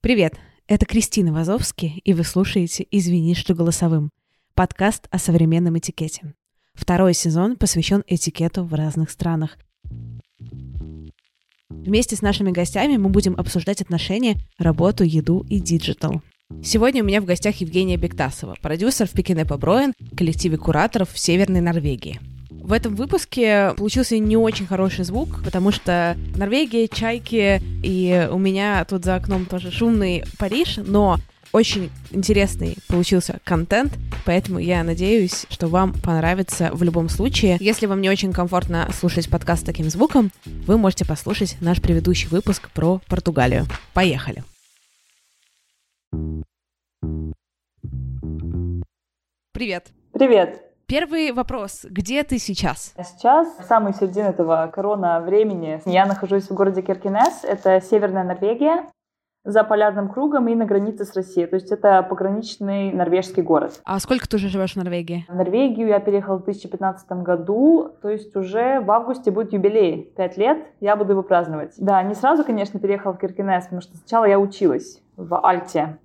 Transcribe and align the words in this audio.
Привет, 0.00 0.34
это 0.68 0.86
Кристина 0.86 1.32
Вазовски, 1.32 2.00
и 2.04 2.12
вы 2.12 2.22
слушаете 2.22 2.86
«Извини, 2.90 3.34
что 3.34 3.54
голосовым»— 3.54 4.10
подкаст 4.54 5.08
о 5.10 5.18
современном 5.18 5.78
этикете. 5.78 6.34
Второй 6.74 7.12
сезон 7.14 7.56
посвящен 7.56 8.04
этикету 8.06 8.64
в 8.64 8.74
разных 8.74 9.10
странах. 9.10 9.58
Вместе 11.68 12.14
с 12.14 12.22
нашими 12.22 12.52
гостями 12.52 12.98
мы 12.98 13.08
будем 13.08 13.34
обсуждать 13.36 13.80
отношения, 13.80 14.36
работу, 14.58 15.02
еду 15.02 15.44
и 15.48 15.58
digital. 15.58 16.22
Сегодня 16.62 17.02
у 17.02 17.06
меня 17.06 17.20
в 17.20 17.24
гостях 17.24 17.56
Евгения 17.56 17.96
Бектасова, 17.96 18.54
продюсер 18.62 19.08
в 19.08 19.12
Пекинепа 19.12 19.56
Броен, 19.56 19.92
коллективе 20.16 20.58
кураторов 20.58 21.10
в 21.10 21.18
Северной 21.18 21.60
Норвегии. 21.60 22.20
В 22.66 22.72
этом 22.72 22.96
выпуске 22.96 23.74
получился 23.76 24.18
не 24.18 24.36
очень 24.36 24.66
хороший 24.66 25.04
звук, 25.04 25.40
потому 25.44 25.70
что 25.70 26.16
Норвегия, 26.34 26.88
чайки, 26.88 27.62
и 27.84 28.28
у 28.28 28.38
меня 28.38 28.84
тут 28.84 29.04
за 29.04 29.14
окном 29.14 29.46
тоже 29.46 29.70
шумный 29.70 30.24
Париж, 30.36 30.80
но 30.84 31.18
очень 31.52 31.92
интересный 32.10 32.76
получился 32.88 33.38
контент, 33.44 33.96
поэтому 34.24 34.58
я 34.58 34.82
надеюсь, 34.82 35.46
что 35.48 35.68
вам 35.68 35.92
понравится 35.92 36.70
в 36.72 36.82
любом 36.82 37.08
случае. 37.08 37.56
Если 37.60 37.86
вам 37.86 38.00
не 38.00 38.10
очень 38.10 38.32
комфортно 38.32 38.90
слушать 38.92 39.30
подкаст 39.30 39.62
с 39.62 39.64
таким 39.64 39.88
звуком, 39.88 40.32
вы 40.44 40.76
можете 40.76 41.04
послушать 41.06 41.58
наш 41.60 41.80
предыдущий 41.80 42.26
выпуск 42.28 42.68
про 42.72 43.00
Португалию. 43.06 43.66
Поехали! 43.94 44.42
Привет! 49.52 49.86
Привет! 50.12 50.65
Первый 50.88 51.32
вопрос. 51.32 51.84
Где 51.90 52.22
ты 52.22 52.38
сейчас? 52.38 52.94
Сейчас, 53.04 53.48
в 53.58 53.64
самой 53.64 53.92
середине 53.92 54.28
этого 54.28 54.70
корона 54.72 55.20
времени, 55.20 55.82
я 55.84 56.06
нахожусь 56.06 56.48
в 56.48 56.54
городе 56.54 56.80
Киркинес. 56.80 57.42
Это 57.42 57.80
северная 57.80 58.22
Норвегия, 58.22 58.86
за 59.42 59.64
полярным 59.64 60.08
кругом 60.08 60.46
и 60.46 60.54
на 60.54 60.64
границе 60.64 61.04
с 61.04 61.16
Россией. 61.16 61.48
То 61.48 61.56
есть 61.56 61.72
это 61.72 62.04
пограничный 62.04 62.92
норвежский 62.92 63.42
город. 63.42 63.80
А 63.84 63.98
сколько 63.98 64.28
ты 64.28 64.36
уже 64.36 64.48
живешь 64.48 64.74
в 64.74 64.76
Норвегии? 64.76 65.26
В 65.28 65.34
Норвегию 65.34 65.88
я 65.88 65.98
переехала 65.98 66.38
в 66.38 66.44
2015 66.44 67.10
году, 67.22 67.90
то 68.00 68.08
есть 68.08 68.36
уже 68.36 68.78
в 68.78 68.88
августе 68.92 69.32
будет 69.32 69.52
юбилей. 69.52 70.12
Пять 70.16 70.36
лет, 70.36 70.58
я 70.78 70.94
буду 70.94 71.12
его 71.12 71.24
праздновать. 71.24 71.74
Да, 71.78 72.00
не 72.04 72.14
сразу, 72.14 72.44
конечно, 72.44 72.78
переехала 72.78 73.12
в 73.12 73.18
Киркинес, 73.18 73.64
потому 73.64 73.82
что 73.82 73.96
сначала 73.96 74.24
я 74.26 74.38
училась 74.38 75.00
в 75.16 75.36
Альте. 75.44 75.98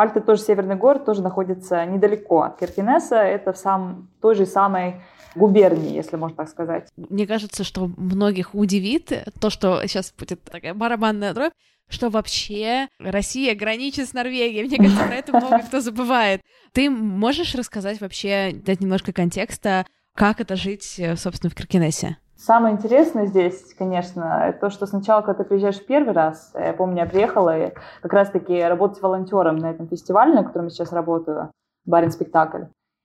Альта 0.00 0.20
тоже 0.20 0.40
северный 0.42 0.76
город, 0.76 1.04
тоже 1.04 1.22
находится 1.22 1.84
недалеко 1.84 2.42
от 2.42 2.58
Киркинеса. 2.58 3.16
Это 3.16 3.52
в 3.52 3.58
сам, 3.58 4.08
той 4.22 4.34
же 4.34 4.46
самой 4.46 5.02
губернии, 5.34 5.94
если 5.94 6.16
можно 6.16 6.36
так 6.36 6.48
сказать. 6.48 6.88
Мне 6.96 7.26
кажется, 7.26 7.64
что 7.64 7.90
многих 7.96 8.54
удивит 8.54 9.12
то, 9.40 9.50
что 9.50 9.86
сейчас 9.86 10.12
будет 10.18 10.42
такая 10.42 10.74
барабанная 10.74 11.34
дробь, 11.34 11.52
что 11.88 12.08
вообще 12.08 12.88
Россия 12.98 13.54
граничит 13.54 14.08
с 14.08 14.12
Норвегией. 14.12 14.64
Мне 14.64 14.76
кажется, 14.78 15.04
про 15.04 15.14
это 15.16 15.36
много 15.36 15.58
кто 15.58 15.80
забывает. 15.80 16.40
Ты 16.72 16.88
можешь 16.88 17.54
рассказать 17.54 18.00
вообще, 18.00 18.52
дать 18.54 18.80
немножко 18.80 19.12
контекста, 19.12 19.86
как 20.16 20.40
это 20.40 20.56
жить, 20.56 21.00
собственно, 21.16 21.50
в 21.50 21.54
Киркинессе? 21.54 22.16
Самое 22.42 22.74
интересное 22.74 23.26
здесь, 23.26 23.74
конечно, 23.74 24.56
то, 24.62 24.70
что 24.70 24.86
сначала, 24.86 25.20
когда 25.20 25.42
ты 25.42 25.48
приезжаешь 25.48 25.84
первый 25.84 26.14
раз, 26.14 26.54
я 26.54 26.72
помню, 26.72 27.02
я 27.02 27.06
приехала 27.06 27.66
и 27.66 27.74
как 28.00 28.14
раз-таки 28.14 28.62
работать 28.62 29.02
волонтером 29.02 29.56
на 29.56 29.70
этом 29.70 29.86
фестивале, 29.88 30.32
на 30.32 30.42
котором 30.42 30.66
я 30.66 30.70
сейчас 30.70 30.90
работаю, 30.90 31.50
Барин 31.84 32.10
Спектакль. 32.10 32.62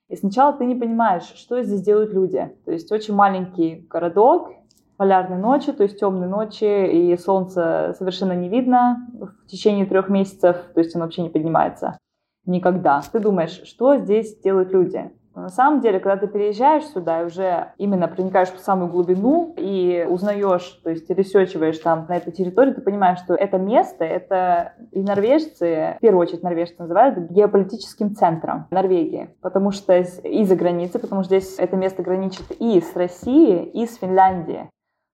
И 0.07 0.15
сначала 0.15 0.53
ты 0.53 0.65
не 0.65 0.73
понимаешь, 0.73 1.25
что 1.35 1.61
здесь 1.63 1.81
делают 1.81 2.13
люди. 2.13 2.49
То 2.63 2.71
есть 2.71 2.89
очень 2.93 3.13
маленький 3.13 3.85
городок, 3.89 4.53
полярные 4.95 5.37
ночи, 5.37 5.73
то 5.73 5.83
есть 5.83 5.99
темные 5.99 6.29
ночи, 6.29 6.87
и 6.87 7.17
солнце 7.17 7.93
совершенно 7.97 8.37
не 8.37 8.47
видно 8.47 9.05
в 9.19 9.47
течение 9.47 9.85
трех 9.85 10.07
месяцев, 10.07 10.55
то 10.73 10.79
есть 10.79 10.95
оно 10.95 11.03
вообще 11.03 11.23
не 11.23 11.29
поднимается 11.29 11.97
никогда. 12.45 13.01
Ты 13.11 13.19
думаешь, 13.19 13.63
что 13.65 13.97
здесь 13.97 14.39
делают 14.39 14.71
люди? 14.71 15.11
На 15.35 15.49
самом 15.49 15.81
деле, 15.81 15.99
когда 15.99 16.15
ты 16.15 16.27
переезжаешь 16.27 16.85
сюда 16.85 17.21
и 17.21 17.25
уже 17.25 17.73
именно 17.77 18.07
проникаешь 18.07 18.49
в 18.49 18.59
самую 18.59 18.89
глубину 18.89 19.53
и 19.57 20.07
узнаешь, 20.09 20.79
то 20.81 20.89
есть 20.89 21.09
ресечиваешь 21.09 21.77
там 21.79 22.05
на 22.07 22.15
этой 22.15 22.31
территории, 22.31 22.71
ты 22.71 22.81
понимаешь, 22.81 23.19
что 23.19 23.35
это 23.35 23.57
место, 23.57 24.05
это 24.05 24.73
и 24.91 25.01
норвежцы, 25.01 25.95
в 25.97 26.01
первую 26.01 26.21
очередь 26.21 26.43
норвежцы 26.43 26.75
называют 26.79 27.17
геополитическим 27.29 28.15
центром 28.15 28.67
Норвегии, 28.71 29.35
потому 29.41 29.71
что 29.71 29.97
из-за 29.97 30.55
границы, 30.55 30.99
потому 30.99 31.23
что 31.23 31.37
здесь 31.37 31.59
это 31.59 31.75
место 31.75 32.01
граничит 32.01 32.51
и 32.51 32.79
с 32.79 32.95
Россией, 32.95 33.65
и 33.65 33.85
с 33.85 33.97
Финляндией. 33.97 34.69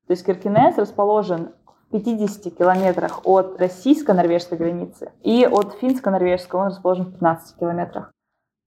То 0.05 0.11
есть 0.11 0.23
Киркинес 0.23 0.77
расположен 0.77 1.53
в 1.89 1.91
50 1.91 2.55
километрах 2.55 3.21
от 3.25 3.59
российско-норвежской 3.59 4.57
границы, 4.57 5.11
и 5.23 5.47
от 5.49 5.73
финско-норвежской 5.81 6.59
он 6.59 6.67
расположен 6.67 7.05
в 7.05 7.13
15 7.13 7.57
километрах. 7.57 8.11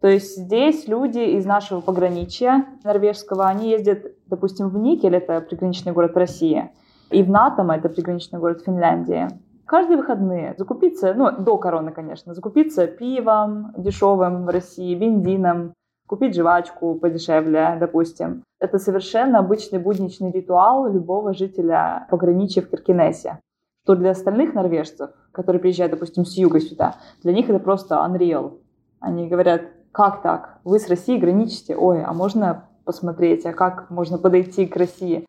То 0.04 0.10
есть 0.10 0.36
здесь 0.36 0.86
люди 0.86 1.18
из 1.18 1.46
нашего 1.46 1.80
пограничья 1.80 2.66
норвежского, 2.84 3.46
они 3.46 3.70
ездят, 3.70 4.04
допустим, 4.26 4.68
в 4.68 4.76
Никель, 4.76 5.16
это 5.16 5.40
приграничный 5.40 5.92
город 5.92 6.14
России, 6.14 6.70
и 7.10 7.22
в 7.22 7.30
Натом, 7.30 7.70
это 7.70 7.88
приграничный 7.88 8.38
город 8.38 8.60
Финляндии. 8.66 9.28
Каждые 9.64 9.96
выходные 9.96 10.56
закупиться, 10.58 11.14
ну, 11.14 11.32
до 11.32 11.56
короны, 11.56 11.90
конечно, 11.90 12.34
закупиться 12.34 12.86
пивом 12.86 13.72
дешевым 13.78 14.44
в 14.44 14.50
России, 14.50 14.94
бензином, 14.94 15.72
купить 16.06 16.36
жвачку 16.36 16.96
подешевле, 16.96 17.78
допустим. 17.80 18.42
Это 18.60 18.78
совершенно 18.78 19.38
обычный 19.38 19.78
будничный 19.78 20.30
ритуал 20.32 20.86
любого 20.86 21.32
жителя 21.32 22.06
пограничья 22.10 22.60
в 22.60 22.68
Киркинессе. 22.68 23.38
Что 23.84 23.96
для 23.96 24.10
остальных 24.10 24.52
норвежцев, 24.52 25.12
которые 25.32 25.60
приезжают, 25.60 25.92
допустим, 25.92 26.26
с 26.26 26.36
юга 26.36 26.60
сюда, 26.60 26.96
для 27.22 27.32
них 27.32 27.48
это 27.48 27.58
просто 27.58 27.94
unreal. 28.06 28.58
Они 29.00 29.28
говорят, 29.28 29.62
как 29.94 30.22
так? 30.22 30.58
Вы 30.64 30.80
с 30.80 30.88
Россией 30.88 31.20
граничите? 31.20 31.76
Ой, 31.76 32.02
а 32.02 32.12
можно 32.12 32.64
посмотреть, 32.84 33.46
а 33.46 33.52
как 33.52 33.90
можно 33.90 34.18
подойти 34.18 34.66
к 34.66 34.76
России? 34.76 35.24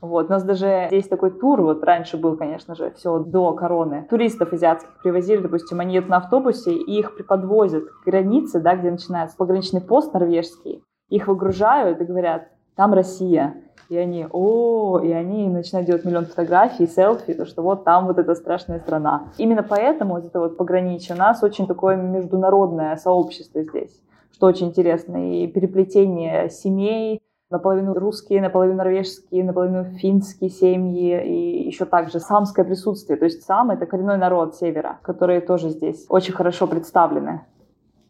Вот. 0.00 0.26
У 0.26 0.30
нас 0.30 0.42
даже 0.42 0.86
здесь 0.88 1.06
такой 1.06 1.30
тур, 1.30 1.62
вот 1.62 1.84
раньше 1.84 2.16
был, 2.16 2.36
конечно 2.36 2.74
же, 2.74 2.90
все 2.96 3.20
до 3.20 3.52
короны. 3.52 4.06
Туристов 4.10 4.52
азиатских 4.52 5.00
привозили, 5.02 5.42
допустим, 5.42 5.78
они 5.78 5.94
едут 5.94 6.10
на 6.10 6.16
автобусе, 6.16 6.72
и 6.72 6.98
их 6.98 7.16
подвозят 7.26 7.84
к 7.84 8.04
границе, 8.06 8.60
да, 8.60 8.74
где 8.74 8.90
начинается 8.90 9.36
пограничный 9.36 9.80
пост 9.80 10.12
норвежский. 10.12 10.82
Их 11.08 11.28
выгружают 11.28 12.00
и 12.00 12.04
говорят, 12.04 12.48
там 12.74 12.94
Россия. 12.94 13.54
И 13.88 13.96
они, 13.96 14.26
о, 14.30 14.98
и 14.98 15.10
они 15.12 15.48
начинают 15.48 15.86
делать 15.86 16.04
миллион 16.04 16.26
фотографий, 16.26 16.86
селфи, 16.86 17.34
то 17.34 17.46
что 17.46 17.62
вот 17.62 17.84
там 17.84 18.06
вот 18.06 18.18
эта 18.18 18.34
страшная 18.34 18.80
страна. 18.80 19.28
Именно 19.38 19.62
поэтому 19.62 20.14
вот 20.14 20.26
это 20.26 20.40
вот 20.40 20.56
пограничье 20.56 21.14
у 21.14 21.18
нас 21.18 21.42
очень 21.42 21.66
такое 21.66 21.96
международное 21.96 22.96
сообщество 22.96 23.62
здесь, 23.62 23.98
что 24.38 24.46
очень 24.46 24.68
интересно. 24.68 25.42
И 25.42 25.48
переплетение 25.48 26.48
семей, 26.48 27.20
наполовину 27.50 27.94
русские, 27.94 28.40
наполовину 28.40 28.76
норвежские, 28.78 29.42
наполовину 29.42 29.84
финские 29.98 30.48
семьи 30.48 31.24
и 31.24 31.66
еще 31.66 31.84
также 31.84 32.20
самское 32.20 32.64
присутствие. 32.64 33.18
То 33.18 33.24
есть 33.24 33.42
сам— 33.42 33.70
это 33.72 33.84
коренной 33.86 34.16
народ 34.16 34.54
севера, 34.54 35.00
которые 35.02 35.40
тоже 35.40 35.70
здесь 35.70 36.06
очень 36.08 36.34
хорошо 36.34 36.68
представлены. 36.68 37.42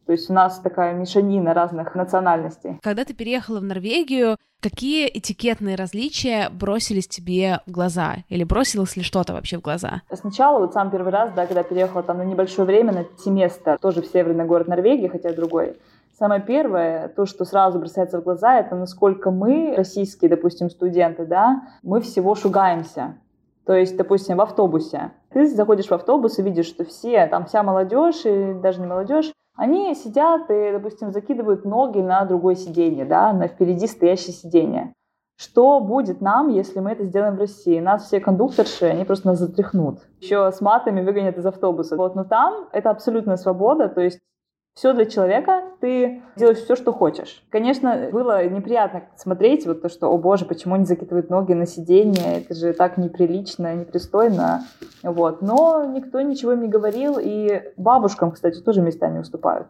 То 0.07 0.13
есть 0.13 0.29
у 0.31 0.33
нас 0.33 0.59
такая 0.61 0.95
мешанина 0.95 1.55
разных 1.55 1.95
национальностей. 1.95 2.79
Когда 2.83 3.05
ты 3.05 3.15
переехала 3.15 3.61
в 3.61 3.65
Норвегию, 3.65 4.37
какие 4.61 5.07
этикетные 5.07 5.77
различия 5.77 6.49
бросились 6.51 7.07
тебе 7.09 7.61
в 7.67 7.71
глаза? 7.71 8.17
Или 8.29 8.45
бросилось 8.45 8.97
ли 8.97 9.03
что-то 9.03 9.35
вообще 9.35 9.59
в 9.59 9.61
глаза? 9.61 10.03
Сначала, 10.13 10.59
вот 10.61 10.73
сам 10.73 10.91
первый 10.91 11.13
раз, 11.13 11.33
да, 11.35 11.47
когда 11.47 11.63
переехала 11.63 12.03
там 12.03 12.19
на 12.19 12.23
небольшое 12.25 12.67
время, 12.67 12.93
на 12.93 13.05
семестр, 13.19 13.79
тоже 13.81 14.03
в 14.03 14.07
северный 14.07 14.47
город 14.47 14.69
Норвегии, 14.69 15.09
хотя 15.09 15.33
другой, 15.33 15.77
Самое 16.19 16.43
первое, 16.43 17.11
то, 17.11 17.27
что 17.27 17.45
сразу 17.45 17.79
бросается 17.79 18.21
в 18.21 18.25
глаза, 18.25 18.59
это 18.59 18.75
насколько 18.75 19.31
мы, 19.31 19.75
российские, 19.77 20.29
допустим, 20.29 20.69
студенты, 20.69 21.25
да, 21.25 21.63
мы 21.85 22.01
всего 22.01 22.35
шугаемся. 22.35 23.15
То 23.65 23.73
есть, 23.73 23.97
допустим, 23.97 24.39
в 24.39 24.41
автобусе. 24.41 25.13
Ты 25.31 25.47
заходишь 25.47 25.87
в 25.87 25.93
автобус 25.93 26.41
и 26.41 26.43
видишь, 26.43 26.67
что 26.67 26.85
все, 26.85 27.25
там 27.29 27.47
вся 27.47 27.63
молодежь, 27.63 28.25
и 28.25 28.55
даже 28.55 28.81
не 28.81 28.89
молодежь, 28.89 29.33
они 29.57 29.95
сидят 29.95 30.51
и, 30.51 30.73
допустим, 30.73 31.13
закидывают 31.13 31.65
ноги 31.65 32.01
на 32.01 32.25
другое 32.25 32.57
сиденье, 32.57 33.05
да, 33.05 33.33
на 33.33 33.47
впереди 33.47 33.87
стоящее 33.87 34.33
сиденье. 34.33 34.93
Что 35.37 35.79
будет 35.79 36.21
нам, 36.21 36.49
если 36.49 36.81
мы 36.81 36.91
это 36.91 37.05
сделаем 37.05 37.37
в 37.37 37.39
России? 37.39 37.79
Нас 37.79 38.07
все 38.07 38.19
кондукторши, 38.19 38.87
они 38.87 39.05
просто 39.05 39.29
нас 39.29 39.39
затряхнут. 39.39 40.01
Еще 40.21 40.51
с 40.51 40.61
матами 40.61 41.01
выгонят 41.01 41.39
из 41.39 41.47
автобуса. 41.47 41.97
Вот, 41.97 42.17
но 42.17 42.25
там 42.25 42.67
это 42.73 42.91
абсолютная 42.91 43.37
свобода, 43.37 43.89
то 43.89 44.01
есть 44.01 44.19
все 44.79 44.93
для 44.93 45.07
человека, 45.07 45.65
ты 45.81 46.23
делаешь 46.37 46.59
все, 46.59 46.77
что 46.77 46.93
хочешь. 46.93 47.43
Конечно, 47.51 48.11
было 48.13 48.47
неприятно 48.47 49.03
смотреть 49.17 49.67
вот 49.67 49.83
то, 49.83 49.89
что, 49.89 50.07
о 50.07 50.17
боже, 50.19 50.45
почему 50.45 50.77
они 50.77 50.85
закидывают 50.85 51.31
ноги 51.31 51.53
на 51.53 51.67
сиденье, 51.67 52.39
это 52.39 52.55
же 52.55 52.73
так 52.73 52.97
неприлично, 52.97 53.75
непристойно, 53.75 54.63
вот. 55.03 55.43
Но 55.43 55.85
никто 55.85 56.21
ничего 56.21 56.53
им 56.53 56.63
не 56.63 56.69
говорил, 56.69 57.19
и 57.21 57.73
бабушкам, 57.77 58.31
кстати, 58.31 58.61
тоже 58.61 58.81
места 58.81 59.09
не 59.09 59.19
уступают. 59.19 59.67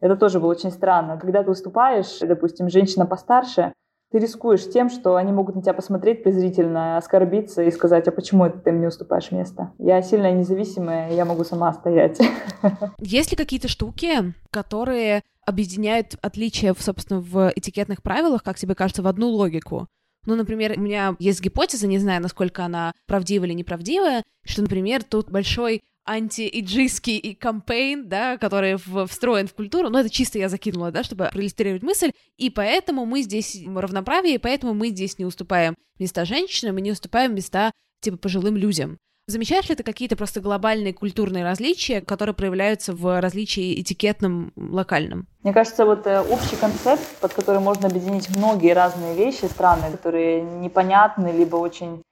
Это 0.00 0.16
тоже 0.16 0.40
было 0.40 0.50
очень 0.50 0.72
странно. 0.72 1.18
Когда 1.18 1.44
ты 1.44 1.52
уступаешь, 1.52 2.18
допустим, 2.20 2.68
женщина 2.68 3.06
постарше, 3.06 3.72
ты 4.10 4.18
рискуешь 4.18 4.68
тем, 4.70 4.88
что 4.88 5.16
они 5.16 5.32
могут 5.32 5.54
на 5.54 5.62
тебя 5.62 5.74
посмотреть 5.74 6.22
презрительно, 6.22 6.96
оскорбиться 6.96 7.62
и 7.62 7.70
сказать, 7.70 8.08
а 8.08 8.12
почему 8.12 8.46
это 8.46 8.58
ты 8.58 8.72
мне 8.72 8.88
уступаешь 8.88 9.30
место? 9.30 9.72
Я 9.78 10.00
сильная 10.02 10.32
независимая, 10.32 11.12
я 11.12 11.24
могу 11.24 11.44
сама 11.44 11.72
стоять. 11.74 12.18
Есть 12.98 13.30
ли 13.30 13.36
какие-то 13.36 13.68
штуки, 13.68 14.34
которые 14.50 15.22
объединяют 15.44 16.16
отличия, 16.22 16.74
собственно, 16.78 17.20
в 17.20 17.52
этикетных 17.54 18.02
правилах, 18.02 18.42
как 18.42 18.56
тебе 18.58 18.74
кажется, 18.74 19.02
в 19.02 19.06
одну 19.06 19.28
логику? 19.28 19.88
Ну, 20.26 20.34
например, 20.34 20.74
у 20.76 20.80
меня 20.80 21.14
есть 21.18 21.40
гипотеза, 21.40 21.86
не 21.86 21.98
знаю, 21.98 22.20
насколько 22.20 22.64
она 22.64 22.92
правдива 23.06 23.44
или 23.44 23.54
неправдивая, 23.54 24.22
что, 24.44 24.62
например, 24.62 25.02
тут 25.02 25.30
большой 25.30 25.82
анти-иджистский 26.08 27.18
и 27.18 27.34
кампейн, 27.34 28.08
да, 28.08 28.38
который 28.38 28.76
в, 28.76 29.06
встроен 29.06 29.46
в 29.46 29.54
культуру, 29.54 29.90
но 29.90 30.00
это 30.00 30.10
чисто 30.10 30.38
я 30.38 30.48
закинула, 30.48 30.90
да, 30.90 31.04
чтобы 31.04 31.28
проиллюстрировать 31.30 31.82
мысль, 31.82 32.12
и 32.38 32.50
поэтому 32.50 33.04
мы 33.04 33.22
здесь 33.22 33.58
равноправие, 33.66 34.36
и 34.36 34.38
поэтому 34.38 34.74
мы 34.74 34.88
здесь 34.88 35.18
не 35.18 35.26
уступаем 35.26 35.74
места 35.98 36.24
женщинам 36.24 36.78
и 36.78 36.82
не 36.82 36.92
уступаем 36.92 37.34
места, 37.34 37.72
типа, 38.00 38.16
пожилым 38.16 38.56
людям. 38.56 38.98
Замечаешь 39.26 39.68
ли 39.68 39.74
ты 39.74 39.82
какие-то 39.82 40.16
просто 40.16 40.40
глобальные 40.40 40.94
культурные 40.94 41.44
различия, 41.44 42.00
которые 42.00 42.34
проявляются 42.34 42.94
в 42.94 43.20
различии 43.20 43.78
этикетном, 43.78 44.54
локальном? 44.56 45.26
Мне 45.42 45.52
кажется, 45.52 45.84
вот 45.84 46.06
э, 46.06 46.22
общий 46.22 46.56
концепт, 46.56 47.02
под 47.20 47.34
который 47.34 47.60
можно 47.60 47.88
объединить 47.88 48.34
многие 48.34 48.72
разные 48.72 49.14
вещи 49.14 49.44
странные, 49.44 49.90
которые 49.90 50.40
непонятны, 50.40 51.28
либо 51.28 51.56
очень 51.56 52.02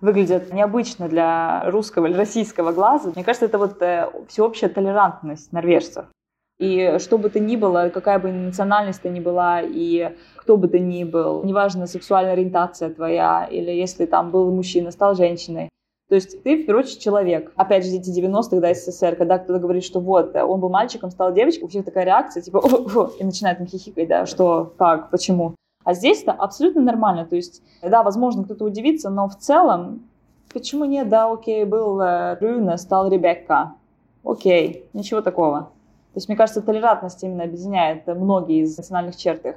выглядят 0.00 0.52
необычно 0.52 1.08
для 1.08 1.62
русского 1.70 2.06
или 2.06 2.14
российского 2.14 2.72
глаза. 2.72 3.10
Мне 3.14 3.24
кажется, 3.24 3.46
это 3.46 3.58
вот 3.58 3.82
э, 3.82 4.10
всеобщая 4.28 4.68
толерантность 4.68 5.52
норвежцев. 5.52 6.06
И 6.58 6.96
что 6.98 7.18
бы 7.18 7.30
то 7.30 7.38
ни 7.38 7.56
было, 7.56 7.90
какая 7.92 8.18
бы 8.18 8.32
национальность 8.32 9.02
ты 9.02 9.08
ни 9.08 9.20
была, 9.20 9.60
и 9.62 10.16
кто 10.36 10.56
бы 10.56 10.66
ты 10.66 10.80
ни 10.80 11.04
был, 11.04 11.44
неважно, 11.44 11.86
сексуальная 11.86 12.32
ориентация 12.32 12.90
твоя, 12.90 13.44
или 13.44 13.70
если 13.70 14.06
там 14.06 14.30
был 14.32 14.50
мужчина, 14.52 14.90
стал 14.90 15.14
женщиной, 15.14 15.68
то 16.08 16.14
есть 16.14 16.42
ты, 16.42 16.62
в 16.62 16.66
первую 16.66 16.84
очередь, 16.84 17.02
человек. 17.02 17.52
Опять 17.54 17.84
же, 17.84 17.92
эти 17.92 18.08
90-х, 18.08 18.60
да, 18.60 18.74
СССР, 18.74 19.14
когда 19.16 19.38
кто-то 19.38 19.60
говорит, 19.60 19.84
что 19.84 20.00
вот, 20.00 20.34
он 20.34 20.58
был 20.58 20.70
мальчиком, 20.70 21.10
стал 21.10 21.34
девочкой, 21.34 21.64
у 21.64 21.68
всех 21.68 21.84
такая 21.84 22.04
реакция, 22.04 22.42
типа, 22.42 22.58
о, 22.58 22.98
о, 22.98 23.10
и 23.20 23.24
начинает 23.24 23.58
там 23.58 23.66
хихикать, 23.66 24.08
да, 24.08 24.26
что, 24.26 24.72
как, 24.78 25.10
почему. 25.10 25.54
А 25.88 25.94
здесь 25.94 26.20
это 26.20 26.32
абсолютно 26.32 26.82
нормально. 26.82 27.24
То 27.24 27.34
есть, 27.34 27.62
да, 27.80 28.02
возможно, 28.02 28.44
кто-то 28.44 28.66
удивится, 28.66 29.08
но 29.08 29.26
в 29.26 29.38
целом, 29.38 30.02
почему 30.52 30.84
нет, 30.84 31.08
да, 31.08 31.32
окей, 31.32 31.64
был 31.64 31.98
э, 32.02 32.36
Рюна, 32.42 32.76
стал 32.76 33.10
Ребекка. 33.10 33.72
Окей, 34.22 34.84
ничего 34.92 35.22
такого. 35.22 35.60
То 36.12 36.16
есть, 36.16 36.28
мне 36.28 36.36
кажется, 36.36 36.60
толерантность 36.60 37.24
именно 37.24 37.44
объединяет 37.44 38.06
многие 38.06 38.64
из 38.64 38.76
национальных 38.76 39.16
черт 39.16 39.46
их. 39.46 39.56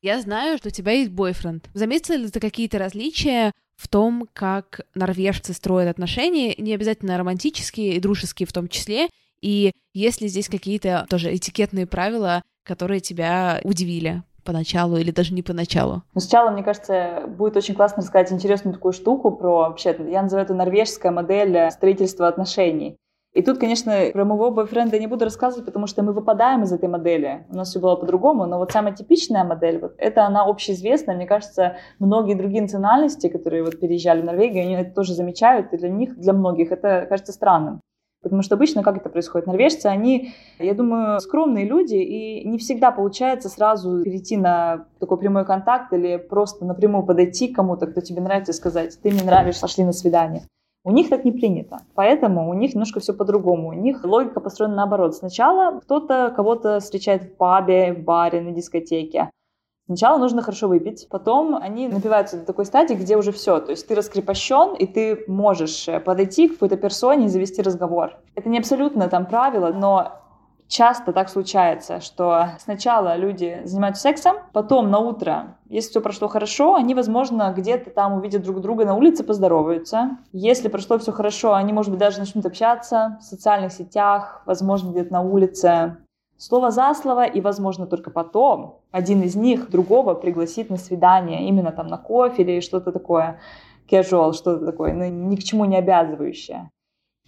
Я 0.00 0.18
знаю, 0.22 0.56
что 0.56 0.68
у 0.68 0.72
тебя 0.72 0.92
есть 0.92 1.10
бойфренд. 1.10 1.68
Заметила 1.74 2.16
ли 2.16 2.30
ты 2.30 2.40
какие-то 2.40 2.78
различия 2.78 3.52
в 3.76 3.88
том, 3.88 4.26
как 4.32 4.86
норвежцы 4.94 5.52
строят 5.52 5.90
отношения, 5.90 6.54
не 6.56 6.72
обязательно 6.72 7.18
романтические 7.18 7.96
и 7.96 8.00
дружеские 8.00 8.46
в 8.46 8.54
том 8.54 8.68
числе, 8.68 9.08
и 9.42 9.72
есть 9.92 10.22
ли 10.22 10.28
здесь 10.28 10.48
какие-то 10.48 11.04
тоже 11.10 11.36
этикетные 11.36 11.86
правила, 11.86 12.42
которые 12.66 13.00
тебя 13.00 13.60
удивили 13.64 14.22
поначалу 14.44 14.96
или 14.96 15.10
даже 15.10 15.34
не 15.34 15.42
поначалу? 15.42 16.02
Ну, 16.14 16.20
сначала, 16.20 16.50
мне 16.50 16.62
кажется, 16.62 17.24
будет 17.26 17.56
очень 17.56 17.74
классно 17.74 18.02
рассказать 18.02 18.32
интересную 18.32 18.74
такую 18.74 18.92
штуку 18.92 19.30
про, 19.30 19.68
вообще, 19.68 19.96
я 20.08 20.22
называю 20.22 20.44
это 20.44 20.54
норвежская 20.54 21.12
модель 21.12 21.70
строительства 21.70 22.28
отношений. 22.28 22.96
И 23.36 23.42
тут, 23.42 23.58
конечно, 23.58 23.92
про 24.14 24.24
моего 24.24 24.50
бойфренда 24.50 24.96
я 24.96 25.00
не 25.00 25.08
буду 25.08 25.26
рассказывать, 25.26 25.66
потому 25.66 25.86
что 25.86 26.02
мы 26.02 26.14
выпадаем 26.14 26.62
из 26.62 26.72
этой 26.72 26.88
модели. 26.88 27.44
У 27.50 27.56
нас 27.56 27.68
все 27.68 27.80
было 27.80 27.94
по-другому, 27.94 28.46
но 28.46 28.56
вот 28.56 28.72
самая 28.72 28.94
типичная 28.94 29.44
модель, 29.44 29.78
вот 29.78 29.92
это 29.98 30.24
она 30.24 30.44
общеизвестная. 30.44 31.16
Мне 31.16 31.26
кажется, 31.26 31.76
многие 31.98 32.34
другие 32.34 32.62
национальности, 32.62 33.28
которые 33.28 33.62
вот 33.62 33.78
переезжали 33.78 34.22
в 34.22 34.24
Норвегию, 34.24 34.62
они 34.62 34.74
это 34.76 34.94
тоже 34.94 35.12
замечают, 35.12 35.74
и 35.74 35.76
для 35.76 35.90
них, 35.90 36.16
для 36.16 36.32
многих 36.32 36.72
это 36.72 37.04
кажется 37.10 37.32
странным. 37.32 37.82
Потому 38.26 38.42
что 38.42 38.56
обычно 38.56 38.82
как 38.82 38.96
это 38.96 39.08
происходит? 39.08 39.46
Норвежцы, 39.46 39.86
они, 39.86 40.32
я 40.58 40.74
думаю, 40.74 41.20
скромные 41.20 41.64
люди, 41.64 41.94
и 41.94 42.44
не 42.44 42.58
всегда 42.58 42.90
получается 42.90 43.48
сразу 43.48 44.02
перейти 44.02 44.36
на 44.36 44.86
такой 44.98 45.16
прямой 45.16 45.44
контакт 45.44 45.92
или 45.92 46.16
просто 46.16 46.64
напрямую 46.64 47.06
подойти 47.06 47.46
к 47.46 47.54
кому-то, 47.54 47.86
кто 47.86 48.00
тебе 48.00 48.20
нравится, 48.20 48.50
и 48.50 48.54
сказать, 48.56 48.98
ты 49.00 49.12
мне 49.12 49.22
нравишься, 49.22 49.60
пошли 49.60 49.84
на 49.84 49.92
свидание. 49.92 50.42
У 50.82 50.90
них 50.90 51.08
так 51.08 51.24
не 51.24 51.30
принято. 51.30 51.78
Поэтому 51.94 52.50
у 52.50 52.54
них 52.54 52.74
немножко 52.74 52.98
все 52.98 53.14
по-другому. 53.14 53.68
У 53.68 53.72
них 53.72 54.04
логика 54.04 54.40
построена 54.40 54.74
наоборот. 54.74 55.14
Сначала 55.14 55.78
кто-то 55.78 56.32
кого-то 56.34 56.80
встречает 56.80 57.22
в 57.22 57.36
пабе, 57.36 57.92
в 57.92 58.02
баре, 58.02 58.40
на 58.40 58.50
дискотеке. 58.50 59.30
Сначала 59.86 60.18
нужно 60.18 60.42
хорошо 60.42 60.66
выпить, 60.66 61.06
потом 61.08 61.54
они 61.54 61.86
напиваются 61.86 62.38
до 62.38 62.44
такой 62.44 62.64
стадии, 62.64 62.94
где 62.94 63.16
уже 63.16 63.30
все, 63.30 63.60
то 63.60 63.70
есть 63.70 63.86
ты 63.86 63.94
раскрепощен, 63.94 64.74
и 64.74 64.84
ты 64.84 65.24
можешь 65.28 65.86
э, 65.86 66.00
подойти 66.00 66.48
к 66.48 66.54
какой-то 66.54 66.76
персоне 66.76 67.26
и 67.26 67.28
завести 67.28 67.62
разговор. 67.62 68.18
Это 68.34 68.48
не 68.48 68.58
абсолютно 68.58 69.08
там 69.08 69.26
правило, 69.26 69.72
но 69.72 70.20
часто 70.66 71.12
так 71.12 71.28
случается, 71.28 72.00
что 72.00 72.48
сначала 72.58 73.16
люди 73.16 73.60
занимаются 73.64 74.02
сексом, 74.02 74.36
потом 74.52 74.90
на 74.90 74.98
утро, 74.98 75.56
если 75.68 75.90
все 75.90 76.00
прошло 76.00 76.26
хорошо, 76.26 76.74
они, 76.74 76.94
возможно, 76.94 77.54
где-то 77.56 77.90
там 77.90 78.14
увидят 78.14 78.42
друг 78.42 78.60
друга 78.60 78.84
на 78.84 78.96
улице, 78.96 79.22
поздороваются. 79.22 80.18
Если 80.32 80.66
прошло 80.66 80.98
все 80.98 81.12
хорошо, 81.12 81.54
они, 81.54 81.72
может 81.72 81.92
быть, 81.92 82.00
даже 82.00 82.18
начнут 82.18 82.44
общаться 82.44 83.18
в 83.20 83.24
социальных 83.24 83.72
сетях, 83.72 84.42
возможно, 84.46 84.90
где-то 84.90 85.12
на 85.12 85.20
улице 85.22 85.98
слово 86.38 86.70
за 86.70 86.94
слово, 86.94 87.24
и, 87.24 87.40
возможно, 87.40 87.86
только 87.86 88.10
потом 88.10 88.80
один 88.90 89.22
из 89.22 89.36
них 89.36 89.70
другого 89.70 90.14
пригласит 90.14 90.70
на 90.70 90.76
свидание, 90.76 91.48
именно 91.48 91.72
там 91.72 91.86
на 91.86 91.98
кофе 91.98 92.42
или 92.42 92.60
что-то 92.60 92.92
такое, 92.92 93.40
casual, 93.90 94.32
что-то 94.32 94.66
такое, 94.66 94.92
ну, 94.92 95.06
ни 95.06 95.36
к 95.36 95.42
чему 95.42 95.64
не 95.64 95.76
обязывающее. 95.76 96.70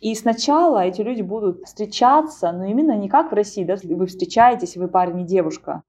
И 0.00 0.14
сначала 0.14 0.84
эти 0.84 1.00
люди 1.00 1.22
будут 1.22 1.64
встречаться, 1.64 2.52
но 2.52 2.64
именно 2.64 2.96
не 2.96 3.08
как 3.08 3.32
в 3.32 3.34
России, 3.34 3.64
да, 3.64 3.76
вы 3.82 4.06
встречаетесь, 4.06 4.76
вы 4.76 4.88
парень 4.88 5.22
и 5.22 5.24
девушка, 5.24 5.82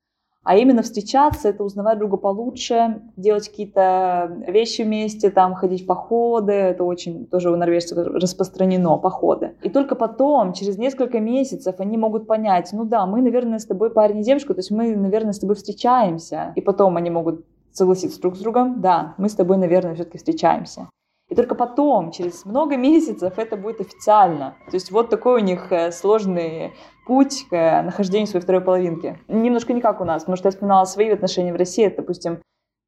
а 0.43 0.55
именно 0.55 0.81
встречаться, 0.81 1.49
это 1.49 1.63
узнавать 1.63 1.99
друга 1.99 2.17
получше, 2.17 3.01
делать 3.17 3.49
какие-то 3.49 4.43
вещи 4.47 4.83
вместе, 4.83 5.29
там, 5.29 5.53
ходить 5.53 5.83
в 5.83 5.85
походы, 5.85 6.53
это 6.53 6.83
очень 6.83 7.27
тоже 7.27 7.51
у 7.51 7.55
норвежцев 7.55 7.97
распространено, 7.97 8.97
походы. 8.97 9.55
И 9.61 9.69
только 9.69 9.95
потом, 9.95 10.53
через 10.53 10.77
несколько 10.77 11.19
месяцев, 11.19 11.75
они 11.79 11.97
могут 11.97 12.27
понять, 12.27 12.69
ну 12.71 12.85
да, 12.85 13.05
мы, 13.05 13.21
наверное, 13.21 13.59
с 13.59 13.65
тобой 13.65 13.91
парень 13.91 14.19
и 14.19 14.23
девушка, 14.23 14.53
то 14.53 14.59
есть 14.59 14.71
мы, 14.71 14.95
наверное, 14.95 15.33
с 15.33 15.39
тобой 15.39 15.55
встречаемся. 15.55 16.53
И 16.55 16.61
потом 16.61 16.97
они 16.97 17.09
могут 17.09 17.45
согласиться 17.71 18.19
друг 18.19 18.35
с 18.35 18.39
другом, 18.39 18.81
да, 18.81 19.15
мы 19.17 19.29
с 19.29 19.35
тобой, 19.35 19.57
наверное, 19.57 19.95
все-таки 19.95 20.17
встречаемся. 20.17 20.89
И 21.29 21.35
только 21.35 21.55
потом, 21.55 22.11
через 22.11 22.43
много 22.43 22.75
месяцев, 22.75 23.37
это 23.37 23.55
будет 23.55 23.81
официально. 23.81 24.55
То 24.69 24.75
есть 24.75 24.91
вот 24.91 25.09
такой 25.09 25.41
у 25.41 25.43
них 25.43 25.71
э, 25.71 25.91
сложный 25.91 26.73
путь 27.05 27.45
к 27.49 27.53
э, 27.53 27.81
нахождению 27.83 28.27
своей 28.27 28.43
второй 28.43 28.61
половинки. 28.61 29.19
Немножко 29.27 29.73
не 29.73 29.81
как 29.81 30.01
у 30.01 30.05
нас, 30.05 30.23
потому 30.23 30.37
что 30.37 30.47
я 30.47 30.51
вспоминала 30.51 30.85
свои 30.85 31.09
отношения 31.09 31.53
в 31.53 31.57
России, 31.57 31.85
это, 31.85 31.97
допустим, 31.97 32.39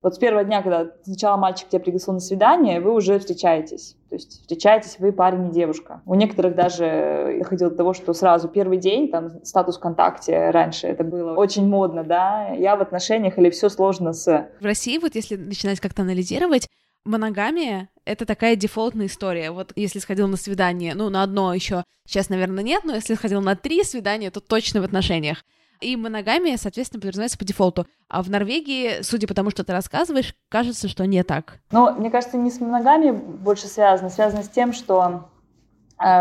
вот 0.01 0.15
с 0.15 0.17
первого 0.17 0.43
дня, 0.43 0.63
когда 0.63 0.88
сначала 1.03 1.38
мальчик 1.38 1.69
тебя 1.69 1.79
пригласил 1.79 2.13
на 2.13 2.19
свидание, 2.19 2.81
вы 2.81 2.91
уже 2.91 3.19
встречаетесь. 3.19 3.95
То 4.10 4.15
есть 4.15 4.41
встречаетесь 4.41 4.98
вы 4.98 5.12
парень 5.12 5.50
и 5.50 5.51
девушка. 5.51 6.01
У 6.07 6.15
некоторых 6.15 6.55
даже 6.55 7.36
доходило 7.38 7.69
до 7.69 7.77
того, 7.77 7.93
что 7.93 8.13
сразу 8.13 8.48
первый 8.48 8.79
день, 8.79 9.10
там, 9.10 9.45
статус 9.45 9.77
ВКонтакте 9.77 10.50
раньше, 10.50 10.88
это 10.88 11.03
было 11.03 11.36
очень 11.36 11.67
модно, 11.67 12.03
да, 12.03 12.48
я 12.50 12.75
в 12.75 12.81
отношениях 12.81 13.38
или 13.38 13.51
все 13.51 13.69
сложно 13.69 14.13
с... 14.13 14.50
В 14.60 14.65
России, 14.65 14.98
вот 14.98 15.13
если 15.13 15.36
начинать 15.36 15.79
как-то 15.79 16.01
анализировать, 16.01 16.67
моногамия— 17.05 17.89
это 18.05 18.25
такая 18.25 18.55
дефолтная 18.55 19.08
история. 19.08 19.51
Вот 19.51 19.72
если 19.75 20.00
сходил 20.00 20.27
на 20.27 20.38
свидание, 20.38 20.96
ну, 20.96 21.10
на 21.10 21.24
одно 21.24 21.53
еще 21.53 21.84
сейчас, 22.05 22.29
наверное, 22.29 22.63
нет, 22.63 22.84
но 22.84 22.96
если 22.96 23.15
сходил 23.15 23.41
на 23.41 23.55
три 23.55 23.84
свидания, 23.84 24.31
то 24.31 24.39
точно 24.39 24.81
в 24.81 24.86
отношениях. 24.86 25.43
И 25.81 25.96
моногамия, 25.96 26.58
соответственно, 26.58 27.01
подразумевается 27.01 27.39
по 27.39 27.46
дефолту. 27.46 27.88
А 28.08 28.22
в 28.22 28.29
Норвегии, 28.29 29.01
судя 29.01 29.27
по 29.27 29.34
тому, 29.34 29.50
что 29.50 29.63
ты 29.63 29.74
рассказываешь, 29.74 30.36
кажется, 30.48 30.88
что 30.88 31.05
не 31.08 31.24
так. 31.24 31.58
Ну, 31.72 31.91
мне 31.96 32.12
кажется, 32.12 32.38
не 32.38 32.51
с 32.51 32.60
моногамией 32.60 33.13
больше 33.13 33.65
связано. 33.65 34.12
Связано 34.12 34.43
с 34.43 34.50
тем, 34.50 34.74
что 34.74 35.30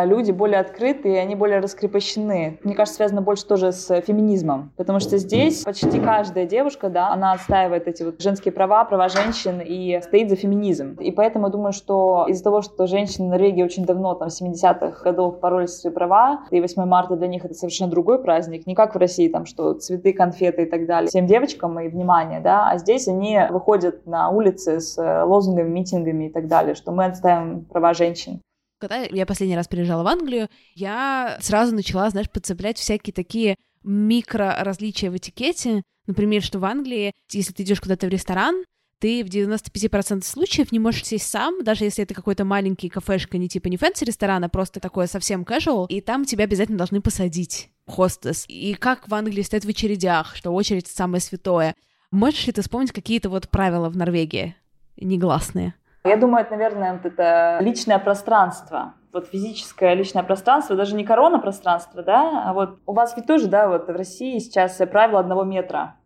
люди 0.04 0.30
более 0.30 0.60
открыты, 0.60 1.12
и 1.12 1.16
они 1.16 1.34
более 1.34 1.60
раскрепощены. 1.60 2.58
Мне 2.62 2.74
кажется, 2.74 2.96
связано 2.96 3.22
больше 3.22 3.46
тоже 3.46 3.72
с 3.72 4.00
феминизмом, 4.02 4.72
потому 4.76 5.00
что 5.00 5.18
здесь 5.18 5.62
почти 5.62 6.00
каждая 6.00 6.46
девушка, 6.46 6.88
да, 6.88 7.08
она 7.10 7.32
отстаивает 7.32 7.88
эти 7.88 8.02
вот 8.02 8.20
женские 8.20 8.52
права, 8.52 8.84
права 8.84 9.08
женщин 9.08 9.60
и 9.64 10.00
стоит 10.02 10.30
за 10.30 10.36
феминизм. 10.36 10.96
И 11.00 11.10
поэтому 11.10 11.46
я 11.46 11.52
думаю, 11.52 11.72
что 11.72 12.26
из-за 12.28 12.44
того, 12.44 12.62
что 12.62 12.86
женщины 12.86 13.28
в 13.28 13.30
Норвегии 13.30 13.62
очень 13.62 13.84
давно, 13.84 14.14
там, 14.14 14.28
70-х 14.28 15.02
годов 15.02 15.40
боролись 15.40 15.70
за 15.70 15.80
свои 15.80 15.92
права, 15.92 16.40
и 16.50 16.60
8 16.60 16.84
марта 16.84 17.16
для 17.16 17.28
них 17.28 17.44
это 17.44 17.54
совершенно 17.54 17.90
другой 17.90 18.22
праздник, 18.22 18.66
не 18.66 18.74
как 18.74 18.94
в 18.94 18.98
России, 18.98 19.28
там, 19.28 19.46
что 19.46 19.74
цветы, 19.74 20.12
конфеты 20.12 20.62
и 20.62 20.66
так 20.66 20.86
далее, 20.86 21.08
всем 21.08 21.26
девочкам 21.26 21.78
и 21.80 21.88
внимание, 21.88 22.40
да, 22.40 22.68
а 22.68 22.78
здесь 22.78 23.08
они 23.08 23.38
выходят 23.50 24.06
на 24.06 24.30
улицы 24.30 24.80
с 24.80 24.96
лозунгами, 25.24 25.68
митингами 25.68 26.24
и 26.24 26.30
так 26.30 26.46
далее, 26.48 26.74
что 26.74 26.92
мы 26.92 27.06
отстаиваем 27.06 27.64
права 27.64 27.94
женщин. 27.94 28.40
Когда 28.80 28.96
я 29.02 29.26
последний 29.26 29.56
раз 29.56 29.68
приезжала 29.68 30.02
в 30.02 30.06
Англию, 30.06 30.48
я 30.74 31.38
сразу 31.42 31.74
начала, 31.74 32.08
знаешь, 32.08 32.30
подцеплять 32.30 32.78
всякие 32.78 33.12
такие 33.12 33.56
микро 33.84 34.56
различия 34.60 35.10
в 35.10 35.16
этикете. 35.18 35.82
Например, 36.06 36.42
что 36.42 36.58
в 36.58 36.64
Англии, 36.64 37.12
если 37.30 37.52
ты 37.52 37.62
идешь 37.62 37.80
куда-то 37.80 38.06
в 38.06 38.10
ресторан, 38.10 38.64
ты 38.98 39.22
в 39.22 39.28
95% 39.28 40.24
случаев 40.24 40.72
не 40.72 40.78
можешь 40.78 41.04
сесть 41.04 41.28
сам, 41.28 41.62
даже 41.62 41.84
если 41.84 42.04
это 42.04 42.14
какой-то 42.14 42.46
маленький 42.46 42.88
кафешка, 42.88 43.36
не 43.36 43.48
типа 43.48 43.68
не 43.68 43.76
fancy 43.76 44.04
ресторана, 44.04 44.48
просто 44.48 44.80
такое 44.80 45.06
совсем 45.06 45.42
casual, 45.42 45.86
и 45.88 46.00
там 46.00 46.24
тебя 46.24 46.44
обязательно 46.44 46.78
должны 46.78 47.02
посадить, 47.02 47.68
хостес. 47.86 48.46
И 48.48 48.72
как 48.74 49.08
в 49.08 49.14
Англии 49.14 49.42
стоят 49.42 49.66
в 49.66 49.68
очередях, 49.68 50.36
что 50.36 50.52
очередь 50.52 50.86
самое 50.86 51.20
святое. 51.20 51.74
Можешь 52.10 52.46
ли 52.46 52.52
ты 52.54 52.62
вспомнить 52.62 52.92
какие-то 52.92 53.28
вот 53.28 53.50
правила 53.50 53.90
в 53.90 53.96
Норвегии 53.96 54.56
негласные? 54.96 55.74
Я 56.04 56.16
думаю, 56.16 56.44
это, 56.44 56.52
наверное, 56.52 56.94
вот 56.94 57.04
это 57.04 57.58
личное 57.60 57.98
пространство. 57.98 58.94
Вот 59.12 59.26
физическое 59.26 59.94
личное 59.94 60.22
пространство, 60.22 60.76
даже 60.76 60.94
не 60.94 61.04
корона-пространство, 61.04 62.02
да, 62.02 62.44
а 62.46 62.52
вот 62.52 62.78
у 62.86 62.92
вас 62.92 63.16
ведь 63.16 63.26
тоже, 63.26 63.48
да, 63.48 63.68
вот 63.68 63.88
в 63.88 63.90
России 63.90 64.38
сейчас 64.38 64.80
правило 64.90 65.18
одного 65.18 65.42
метра 65.42 65.96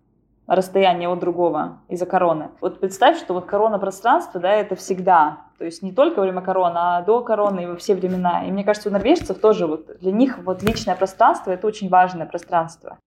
расстояние 0.46 1.08
от 1.08 1.20
другого 1.20 1.80
из-за 1.88 2.06
короны. 2.06 2.50
Вот 2.60 2.80
представь, 2.80 3.18
что 3.18 3.34
вот 3.34 3.46
корона 3.46 3.78
пространства, 3.78 4.40
да, 4.40 4.52
это 4.52 4.74
всегда. 4.74 5.38
То 5.58 5.64
есть 5.64 5.82
не 5.82 5.92
только 5.92 6.16
во 6.16 6.22
время 6.22 6.42
короны, 6.42 6.76
а 6.76 7.02
до 7.02 7.22
короны 7.22 7.64
и 7.64 7.66
во 7.66 7.76
все 7.76 7.94
времена. 7.94 8.44
И 8.46 8.50
мне 8.50 8.64
кажется, 8.64 8.88
у 8.88 8.92
норвежцев 8.92 9.38
тоже 9.38 9.66
вот 9.66 9.98
для 10.00 10.12
них 10.12 10.38
вот 10.38 10.62
личное 10.62 10.96
пространство 10.96 11.50
это 11.50 11.66
очень 11.66 11.88
важное 11.88 12.26
пространство. 12.26 12.98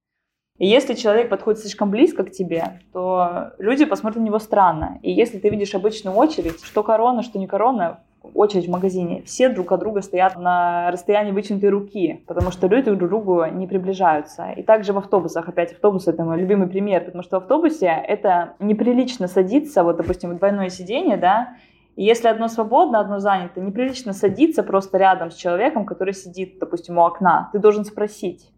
И 0.58 0.68
если 0.68 0.96
человек 0.96 1.30
подходит 1.30 1.62
слишком 1.62 1.92
близко 1.92 2.24
к 2.24 2.32
тебе, 2.32 2.82
то 2.92 3.52
люди 3.60 3.86
посмотрят 3.86 4.22
на 4.22 4.26
него 4.26 4.40
странно. 4.40 5.00
И 5.04 5.12
если 5.12 5.38
ты 5.38 5.50
видишь 5.50 5.76
обычную 5.76 6.16
очередь, 6.16 6.64
что 6.64 6.82
корона, 6.84 7.22
что 7.22 7.38
не 7.38 7.48
корона, 7.48 8.00
очередь 8.34 8.68
в 8.68 8.72
магазине, 8.72 9.22
все 9.24 9.50
друг 9.50 9.72
от 9.72 9.80
друга 9.80 10.02
стоят 10.02 10.36
на 10.38 10.92
расстоянии 10.92 11.32
вытянутой 11.32 11.70
руки, 11.70 12.24
потому 12.28 12.52
что 12.52 12.68
люди 12.68 12.86
друг 12.86 13.00
к 13.00 13.08
другу 13.08 13.46
не 13.46 13.68
приближаются. 13.68 14.52
И 14.52 14.64
также 14.64 14.94
в 14.94 14.98
автобусах, 14.98 15.48
опять 15.48 15.74
автобус 15.74 16.08
это 16.08 16.24
мой 16.24 16.38
любимый 16.38 16.68
пример, 16.68 17.06
потому 17.06 17.24
что 17.24 17.40
в 17.40 17.44
автобусе 17.44 17.88
это 17.88 18.56
неприлично 18.60 19.28
садиться, 19.28 19.84
вот, 19.84 19.98
допустим, 19.98 20.32
в 20.32 20.38
двойное 20.38 20.70
сиденье, 20.70 21.18
да, 21.18 21.56
и 21.96 22.04
если 22.04 22.28
одно 22.28 22.48
свободно, 22.48 23.00
одно 23.00 23.20
занято, 23.20 23.60
неприлично 23.60 24.14
садиться 24.14 24.62
просто 24.62 24.98
рядом 25.00 25.32
с 25.32 25.36
человеком, 25.36 25.86
который 25.86 26.14
сидит, 26.14 26.60
допустим, 26.60 27.00
у 27.00 27.02
окна. 27.02 27.50
Ты 27.52 27.60
должен 27.60 27.86
спросить, 27.86 28.52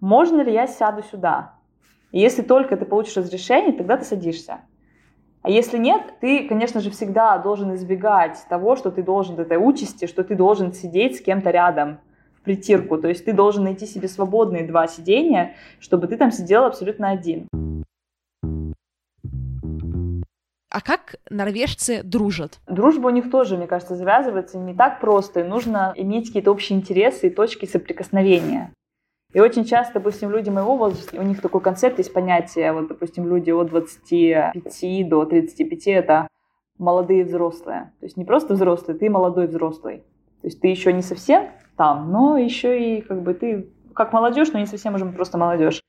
можно 0.00 0.40
ли 0.40 0.52
я 0.52 0.66
сяду 0.66 1.02
сюда? 1.02 1.54
И 2.12 2.18
если 2.18 2.42
только 2.42 2.76
ты 2.76 2.84
получишь 2.84 3.16
разрешение, 3.16 3.72
тогда 3.72 3.96
ты 3.96 4.04
садишься. 4.04 4.60
А 5.42 5.50
если 5.50 5.78
нет, 5.78 6.02
ты, 6.20 6.46
конечно 6.48 6.80
же, 6.80 6.90
всегда 6.90 7.38
должен 7.38 7.74
избегать 7.74 8.38
того, 8.48 8.76
что 8.76 8.90
ты 8.90 9.02
должен, 9.02 9.38
этой 9.38 9.56
участи, 9.56 10.06
что 10.06 10.22
ты 10.22 10.34
должен 10.34 10.72
сидеть 10.72 11.16
с 11.16 11.20
кем-то 11.22 11.50
рядом 11.50 12.00
в 12.34 12.42
притирку. 12.42 12.98
То 12.98 13.08
есть 13.08 13.24
ты 13.24 13.32
должен 13.32 13.64
найти 13.64 13.86
себе 13.86 14.08
свободные 14.08 14.66
два 14.66 14.86
сидения, 14.86 15.54
чтобы 15.78 16.08
ты 16.08 16.16
там 16.16 16.30
сидел 16.30 16.64
абсолютно 16.64 17.10
один. 17.10 17.46
А 20.72 20.80
как 20.82 21.16
норвежцы 21.30 22.02
дружат? 22.04 22.60
Дружба 22.68 23.08
у 23.08 23.10
них 23.10 23.30
тоже, 23.30 23.56
мне 23.56 23.66
кажется, 23.66 23.96
завязывается 23.96 24.58
не 24.58 24.74
так 24.74 25.00
просто. 25.00 25.40
И 25.40 25.44
нужно 25.44 25.92
иметь 25.96 26.28
какие-то 26.28 26.52
общие 26.52 26.78
интересы 26.78 27.26
и 27.26 27.30
точки 27.30 27.66
соприкосновения. 27.66 28.72
И 29.32 29.40
очень 29.40 29.64
часто, 29.64 29.94
допустим, 29.94 30.30
люди 30.30 30.50
моего 30.50 30.76
возраста, 30.76 31.18
у 31.20 31.22
них 31.22 31.40
такой 31.40 31.60
концепт 31.60 31.98
есть 31.98 32.12
понятие, 32.12 32.72
вот, 32.72 32.88
допустим, 32.88 33.28
люди 33.28 33.50
от 33.50 33.68
25 33.68 35.08
до 35.08 35.24
35— 35.24 35.86
это 35.86 36.26
молодые 36.78 37.24
взрослые. 37.24 37.92
То 38.00 38.06
есть 38.06 38.16
не 38.16 38.24
просто 38.24 38.54
взрослый, 38.54 38.98
ты 38.98 39.08
молодой 39.08 39.46
взрослый. 39.46 39.98
То 40.40 40.46
есть 40.46 40.60
ты 40.60 40.68
еще 40.68 40.92
не 40.92 41.02
совсем 41.02 41.50
там, 41.76 42.10
но 42.10 42.38
еще 42.38 42.96
и 42.96 43.02
как 43.02 43.22
бы 43.22 43.34
ты 43.34 43.68
как 43.94 44.12
молодежь, 44.12 44.52
но 44.52 44.58
не 44.58 44.66
совсем 44.66 44.94
уже 44.94 45.04
просто 45.06 45.38
молодежь. 45.38 45.80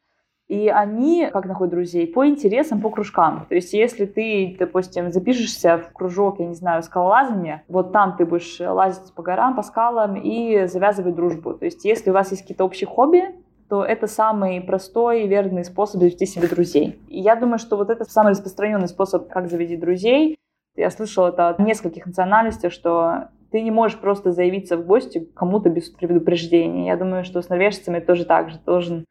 И 0.51 0.67
они, 0.67 1.29
как 1.31 1.45
находят 1.45 1.71
друзей, 1.73 2.05
по 2.05 2.27
интересам, 2.27 2.81
по 2.81 2.89
кружкам. 2.89 3.45
То 3.47 3.55
есть 3.55 3.71
если 3.71 4.05
ты, 4.05 4.57
допустим, 4.59 5.09
запишешься 5.09 5.77
в 5.77 5.93
кружок, 5.93 6.41
я 6.41 6.45
не 6.45 6.55
знаю, 6.55 6.83
скалолазания, 6.83 7.63
вот 7.69 7.93
там 7.93 8.17
ты 8.17 8.25
будешь 8.25 8.59
лазить 8.59 9.13
по 9.15 9.23
горам, 9.23 9.55
по 9.55 9.61
скалам 9.61 10.17
и 10.17 10.67
завязывать 10.67 11.15
дружбу. 11.15 11.53
То 11.53 11.63
есть 11.63 11.85
если 11.85 12.09
у 12.09 12.13
вас 12.13 12.31
есть 12.31 12.41
какие-то 12.41 12.65
общие 12.65 12.85
хобби, 12.85 13.33
то 13.69 13.85
это 13.85 14.07
самый 14.07 14.59
простой 14.59 15.23
и 15.23 15.27
верный 15.29 15.63
способ 15.63 16.01
завести 16.01 16.25
себе 16.25 16.49
друзей. 16.49 16.99
И 17.07 17.21
я 17.21 17.37
думаю, 17.37 17.57
что 17.57 17.77
вот 17.77 17.89
это 17.89 18.03
самый 18.03 18.31
распространенный 18.31 18.89
способ, 18.89 19.29
как 19.29 19.49
завести 19.49 19.77
друзей. 19.77 20.37
Я 20.75 20.89
слышала 20.89 21.29
это 21.29 21.47
от 21.47 21.59
нескольких 21.59 22.05
национальностей, 22.05 22.69
что 22.69 23.29
ты 23.51 23.61
не 23.61 23.71
можешь 23.71 23.97
просто 23.97 24.33
заявиться 24.33 24.75
в 24.75 24.85
гости 24.85 25.29
кому-то 25.33 25.69
без 25.69 25.87
предупреждения. 25.89 26.87
Я 26.87 26.97
думаю, 26.97 27.23
что 27.23 27.41
с 27.41 27.47
норвежцами 27.47 28.01
тоже 28.01 28.25
так 28.25 28.49
же. 28.49 28.59
Должен 28.65 29.05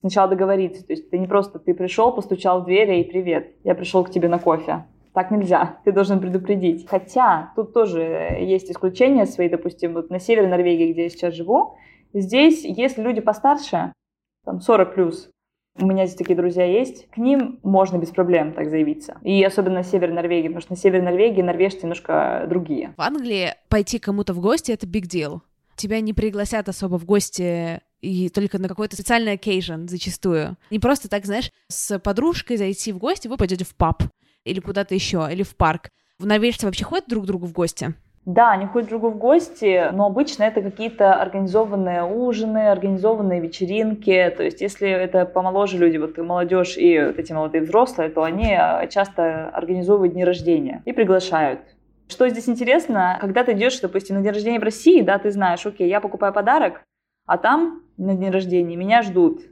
сначала 0.00 0.28
договориться. 0.28 0.86
То 0.86 0.92
есть 0.92 1.10
ты 1.10 1.18
не 1.18 1.26
просто 1.26 1.58
ты 1.58 1.74
пришел, 1.74 2.12
постучал 2.12 2.62
в 2.62 2.64
дверь 2.64 2.92
и 2.92 3.04
привет, 3.04 3.54
я 3.64 3.74
пришел 3.74 4.04
к 4.04 4.10
тебе 4.10 4.28
на 4.28 4.38
кофе. 4.38 4.86
Так 5.14 5.30
нельзя, 5.30 5.78
ты 5.84 5.92
должен 5.92 6.20
предупредить. 6.20 6.88
Хотя 6.88 7.52
тут 7.56 7.72
тоже 7.72 8.00
есть 8.40 8.70
исключения 8.70 9.26
свои, 9.26 9.48
допустим, 9.48 9.94
вот 9.94 10.10
на 10.10 10.18
севере 10.18 10.48
Норвегии, 10.48 10.92
где 10.92 11.04
я 11.04 11.08
сейчас 11.10 11.34
живу, 11.34 11.76
здесь, 12.12 12.64
если 12.64 13.02
люди 13.02 13.20
постарше, 13.20 13.92
там 14.44 14.60
40 14.60 14.94
плюс, 14.94 15.30
у 15.78 15.86
меня 15.86 16.06
здесь 16.06 16.18
такие 16.18 16.36
друзья 16.36 16.64
есть, 16.64 17.08
к 17.10 17.16
ним 17.16 17.60
можно 17.62 17.96
без 17.96 18.10
проблем 18.10 18.52
так 18.52 18.68
заявиться. 18.70 19.18
И 19.22 19.42
особенно 19.44 19.76
на 19.76 19.82
север 19.84 20.10
Норвегии, 20.10 20.48
потому 20.48 20.60
что 20.60 20.72
на 20.72 20.76
север 20.76 21.02
Норвегии 21.02 21.42
норвежцы 21.42 21.82
немножко 21.82 22.44
другие. 22.48 22.92
В 22.96 23.00
Англии 23.00 23.54
пойти 23.68 23.98
кому-то 23.98 24.34
в 24.34 24.40
гости— 24.40 24.72
это 24.72 24.86
big 24.86 25.04
deal. 25.04 25.40
Тебя 25.76 26.00
не 26.00 26.12
пригласят 26.12 26.68
особо 26.68 26.98
в 26.98 27.04
гости 27.04 27.80
и 28.00 28.28
только 28.28 28.58
на 28.58 28.68
какой-то 28.68 28.96
специальный 28.96 29.36
occasion 29.36 29.88
зачастую. 29.88 30.56
Не 30.70 30.78
просто 30.78 31.08
так, 31.08 31.24
знаешь, 31.24 31.50
с 31.68 31.98
подружкой 31.98 32.56
зайти 32.56 32.92
в 32.92 32.98
гости, 32.98 33.28
вы 33.28 33.36
пойдете 33.36 33.64
в 33.64 33.74
паб 33.74 34.02
или 34.44 34.60
куда-то 34.60 34.94
еще, 34.94 35.28
или 35.30 35.42
в 35.42 35.56
парк. 35.56 35.88
В 36.18 36.26
Норвежцы 36.26 36.66
вообще 36.66 36.84
ходят 36.84 37.08
друг 37.08 37.24
к 37.24 37.26
другу 37.26 37.46
в 37.46 37.52
гости? 37.52 37.94
Да, 38.26 38.52
они 38.52 38.66
ходят 38.66 38.90
друг 38.90 39.00
другу 39.00 39.16
в 39.16 39.18
гости, 39.18 39.90
но 39.92 40.04
обычно 40.06 40.42
это 40.44 40.60
какие-то 40.60 41.14
организованные 41.14 42.04
ужины, 42.04 42.68
организованные 42.68 43.40
вечеринки. 43.40 44.32
То 44.36 44.42
есть 44.42 44.60
если 44.60 44.90
это 44.90 45.24
помоложе 45.24 45.78
люди, 45.78 45.96
вот 45.96 46.18
молодежь 46.18 46.76
и 46.76 47.00
вот 47.00 47.18
эти 47.18 47.32
молодые 47.32 47.62
взрослые, 47.62 48.10
то 48.10 48.22
они 48.22 48.56
часто 48.90 49.48
организовывают 49.48 50.12
дни 50.12 50.24
рождения 50.24 50.82
и 50.84 50.92
приглашают 50.92 51.60
Что 52.10 52.28
здесь 52.28 52.48
интересно, 52.48 53.18
когда 53.20 53.44
ты 53.44 53.52
идешь, 53.52 53.78
допустим, 53.78 54.16
на 54.16 54.22
день 54.22 54.32
рождения 54.32 54.58
в 54.58 54.64
России, 54.64 55.00
да, 55.00 55.18
ты 55.18 55.30
знаешь, 55.30 55.64
окей, 55.64 55.88
я 55.88 56.00
покупаю 56.00 56.32
подарок, 56.32 56.82
а 57.24 57.38
там 57.38 57.82
на 57.96 58.16
день 58.16 58.30
рождения 58.30 58.74
меня 58.74 59.02
ждут 59.02 59.42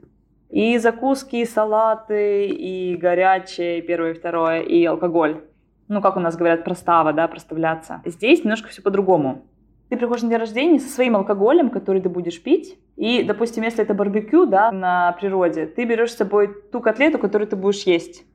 и 0.49 0.77
закуски, 0.77 1.37
и 1.37 1.45
салаты, 1.45 2.47
и 2.47 2.97
горячее, 2.97 3.81
первое, 3.81 4.13
второе, 4.13 4.59
и 4.59 4.83
алкоголь. 4.83 5.41
Ну, 5.87 6.01
как 6.01 6.17
у 6.17 6.19
нас 6.19 6.35
говорят, 6.35 6.65
простава, 6.65 7.13
да, 7.13 7.29
проставляться. 7.29 8.01
Здесь 8.03 8.43
немножко 8.43 8.67
все 8.67 8.81
по-другому. 8.81 9.45
Ты 9.87 9.95
приходишь 9.95 10.23
на 10.23 10.29
день 10.29 10.39
рождения 10.39 10.79
со 10.79 10.89
своим 10.89 11.15
алкоголем, 11.15 11.69
который 11.69 12.01
ты 12.01 12.09
будешь 12.09 12.43
пить, 12.43 12.77
и, 12.97 13.23
допустим, 13.23 13.63
если 13.63 13.83
это 13.83 13.93
барбекю, 13.93 14.45
да, 14.45 14.69
на 14.73 15.13
природе, 15.13 15.65
ты 15.65 15.85
берешь 15.85 16.11
с 16.11 16.17
собой 16.17 16.53
ту 16.73 16.81
котлету, 16.81 17.19
которую 17.19 17.47
ты 17.47 17.55
будешь 17.55 17.83
есть 17.83 18.25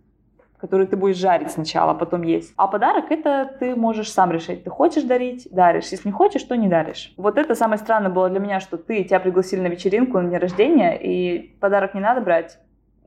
которую 0.64 0.88
ты 0.88 0.96
будешь 0.96 1.18
жарить 1.18 1.50
сначала, 1.50 1.90
а 1.90 1.94
потом 1.94 2.22
есть. 2.22 2.54
А 2.56 2.66
подарок 2.68 3.10
это 3.10 3.54
ты 3.60 3.76
можешь 3.76 4.10
сам 4.10 4.32
решить. 4.32 4.64
Ты 4.64 4.70
хочешь 4.70 5.02
дарить, 5.02 5.46
даришь. 5.50 5.88
Если 5.88 6.08
не 6.08 6.12
хочешь, 6.12 6.42
то 6.42 6.56
не 6.56 6.68
даришь. 6.68 7.12
Вот 7.18 7.36
это 7.36 7.54
самое 7.54 7.78
странное 7.78 8.10
было 8.10 8.30
для 8.30 8.40
меня, 8.40 8.60
что 8.60 8.78
ты, 8.78 9.04
тебя 9.04 9.20
пригласили 9.20 9.60
на 9.60 9.66
вечеринку, 9.66 10.18
на 10.18 10.30
день 10.30 10.38
рождения, 10.38 10.98
и 10.98 11.54
подарок 11.60 11.92
не 11.92 12.00
надо 12.00 12.22
брать, 12.22 12.58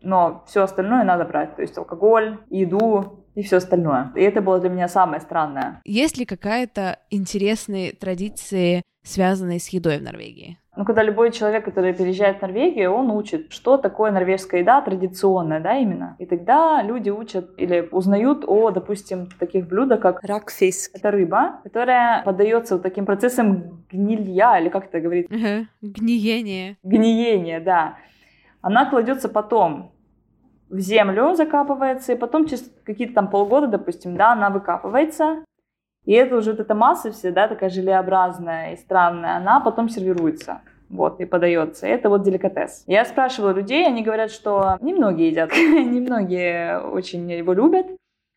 но 0.03 0.43
все 0.45 0.61
остальное 0.61 1.03
надо 1.03 1.25
брать. 1.25 1.55
То 1.55 1.63
есть 1.63 1.75
алкоголь, 1.79 2.37
еду, 2.51 3.25
и 3.33 3.41
все 3.41 3.57
остальное. 3.57 4.11
И 4.15 4.21
это 4.21 4.41
было 4.41 4.59
для 4.59 4.69
меня 4.69 4.87
самое 4.87 5.19
странное. 5.19 5.81
Есть 5.83 6.19
ли 6.19 6.25
какая-то 6.25 6.99
интересная 7.09 7.91
традиция, 7.91 8.83
связанная 9.03 9.57
с 9.57 9.69
едой 9.69 9.97
в 9.97 10.03
Норвегии? 10.03 10.59
Ну, 10.77 10.85
когда 10.85 11.01
любой 11.01 11.31
человек, 11.31 11.65
который 11.65 11.91
переезжает 11.93 12.37
в 12.37 12.41
Норвегию, 12.43 12.91
он 12.91 13.09
учит, 13.09 13.51
что 13.51 13.77
такое 13.77 14.11
норвежская 14.11 14.61
еда 14.61 14.79
традиционная, 14.81 15.59
да, 15.59 15.75
именно. 15.75 16.15
И 16.19 16.27
тогда 16.27 16.83
люди 16.83 17.09
учат 17.09 17.49
или 17.57 17.87
узнают 17.91 18.43
о, 18.47 18.69
допустим, 18.69 19.27
таких 19.39 19.67
блюдах, 19.67 20.01
как 20.01 20.23
ракфис. 20.23 20.91
Это 20.93 21.09
рыба, 21.09 21.61
которая 21.63 22.21
подается 22.23 22.75
вот 22.75 22.83
таким 22.83 23.07
процессом 23.07 23.83
гнилья, 23.91 24.59
или 24.59 24.69
как 24.69 24.85
это 24.85 24.99
говорит? 24.99 25.27
Ага. 25.31 25.65
Гниение. 25.81 26.77
Гниение, 26.83 27.59
да. 27.59 27.97
Она 28.61 28.85
кладется 28.85 29.29
потом 29.29 29.91
в 30.69 30.79
землю, 30.79 31.33
закапывается, 31.33 32.13
и 32.13 32.17
потом 32.17 32.45
через 32.45 32.69
какие-то 32.83 33.15
там 33.15 33.29
полгода, 33.29 33.65
допустим, 33.67 34.15
да, 34.15 34.33
она 34.33 34.51
выкапывается, 34.51 35.43
и 36.07 36.13
это 36.13 36.37
уже 36.37 36.51
вот 36.51 36.61
эта 36.61 36.73
масса 36.73 37.11
вся, 37.11 37.31
да, 37.31 37.49
такая 37.49 37.69
желеобразная 37.69 38.73
и 38.73 38.77
странная, 38.77 39.35
она 39.35 39.59
потом 39.59 39.89
сервируется. 39.89 40.61
Вот, 40.89 41.19
и 41.19 41.25
подается. 41.25 41.85
Это 41.85 42.07
вот 42.07 42.23
деликатес. 42.23 42.85
Я 42.87 43.03
спрашивала 43.03 43.51
людей, 43.51 43.85
они 43.85 44.03
говорят, 44.03 44.31
что 44.31 44.77
немногие 44.79 45.27
едят, 45.27 45.51
немногие 45.57 46.79
очень 46.79 47.29
его 47.29 47.51
любят. 47.51 47.87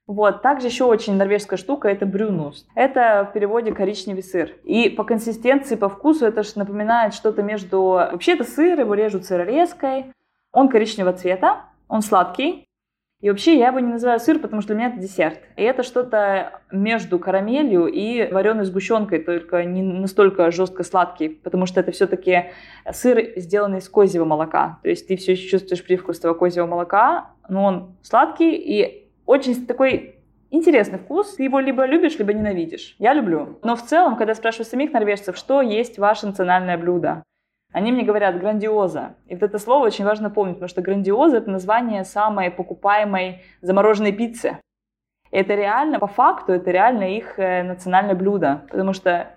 Вот, 0.08 0.42
также 0.42 0.66
еще 0.66 0.82
очень 0.82 1.14
норвежская 1.14 1.56
штука– 1.56 1.86
это 1.90 2.06
брюнус. 2.06 2.66
Это 2.74 3.28
в 3.30 3.32
переводе 3.32 3.72
коричневый 3.72 4.24
сыр. 4.24 4.50
И 4.64 4.90
по 4.90 5.04
консистенции, 5.04 5.76
по 5.76 5.88
вкусу 5.88 6.26
это 6.26 6.42
же 6.42 6.50
напоминает 6.56 7.14
что-то 7.14 7.44
между... 7.44 7.80
Вообще 7.80 8.32
это 8.32 8.42
сыр, 8.42 8.80
его 8.80 8.94
режут 8.94 9.26
сырорезкой. 9.26 10.06
Он 10.52 10.68
коричневого 10.68 11.12
цвета, 11.12 11.66
он 11.86 12.02
сладкий, 12.02 12.66
и 13.20 13.28
вообще 13.28 13.58
я 13.58 13.68
его 13.68 13.80
не 13.80 13.92
называю 13.92 14.18
сыр, 14.18 14.38
потому 14.38 14.62
что 14.62 14.74
для 14.74 14.82
меня 14.82 14.94
это 14.94 14.98
десерт. 15.00 15.40
И 15.56 15.62
это 15.62 15.82
что-то 15.82 16.60
между 16.70 17.18
карамелью 17.18 17.86
и 17.86 18.30
вареной 18.32 18.64
сгущенкой, 18.64 19.18
только 19.18 19.64
не 19.64 19.82
настолько 19.82 20.50
жестко 20.50 20.84
сладкий, 20.84 21.28
потому 21.28 21.66
что 21.66 21.80
это 21.80 21.92
все-таки 21.92 22.50
сыр, 22.90 23.32
сделанный 23.36 23.78
из 23.78 23.88
козьего 23.90 24.24
молока. 24.24 24.78
То 24.82 24.88
есть 24.88 25.06
ты 25.06 25.16
все 25.16 25.32
еще 25.32 25.48
чувствуешь 25.48 25.84
привкус 25.84 26.18
этого 26.18 26.32
козьего 26.32 26.66
молока, 26.66 27.32
но 27.48 27.64
он 27.64 27.96
сладкий 28.02 28.54
и 28.54 29.10
очень 29.26 29.66
такой 29.66 30.16
интересный 30.50 30.98
вкус. 30.98 31.34
Ты 31.34 31.44
его 31.44 31.60
либо 31.60 31.84
любишь, 31.84 32.18
либо 32.18 32.32
ненавидишь. 32.32 32.96
Я 32.98 33.12
люблю. 33.12 33.58
Но 33.62 33.76
в 33.76 33.82
целом, 33.84 34.16
когда 34.16 34.34
спрашиваю 34.34 34.64
самих 34.64 34.92
норвежцев, 34.92 35.36
что 35.36 35.60
есть 35.60 35.98
ваше 35.98 36.26
национальное 36.26 36.78
блюдо, 36.78 37.22
они 37.72 37.92
мне 37.92 38.02
говорят 38.02 38.38
грандиоза. 38.38 39.14
И 39.26 39.34
вот 39.34 39.42
это 39.42 39.58
слово 39.58 39.86
очень 39.86 40.04
важно 40.04 40.30
помнить, 40.30 40.56
потому 40.56 40.68
что 40.68 40.82
грандиоза— 40.82 41.36
это 41.38 41.50
название 41.50 42.04
самой 42.04 42.50
покупаемой 42.50 43.42
замороженной 43.62 44.12
пиццы. 44.12 44.58
И 45.30 45.36
это 45.36 45.54
реально, 45.54 46.00
по 46.00 46.08
факту, 46.08 46.52
это 46.52 46.70
реально 46.70 47.16
их 47.16 47.38
э, 47.38 47.62
национальное 47.62 48.16
блюдо. 48.16 48.62
Потому 48.70 48.92
что 48.92 49.28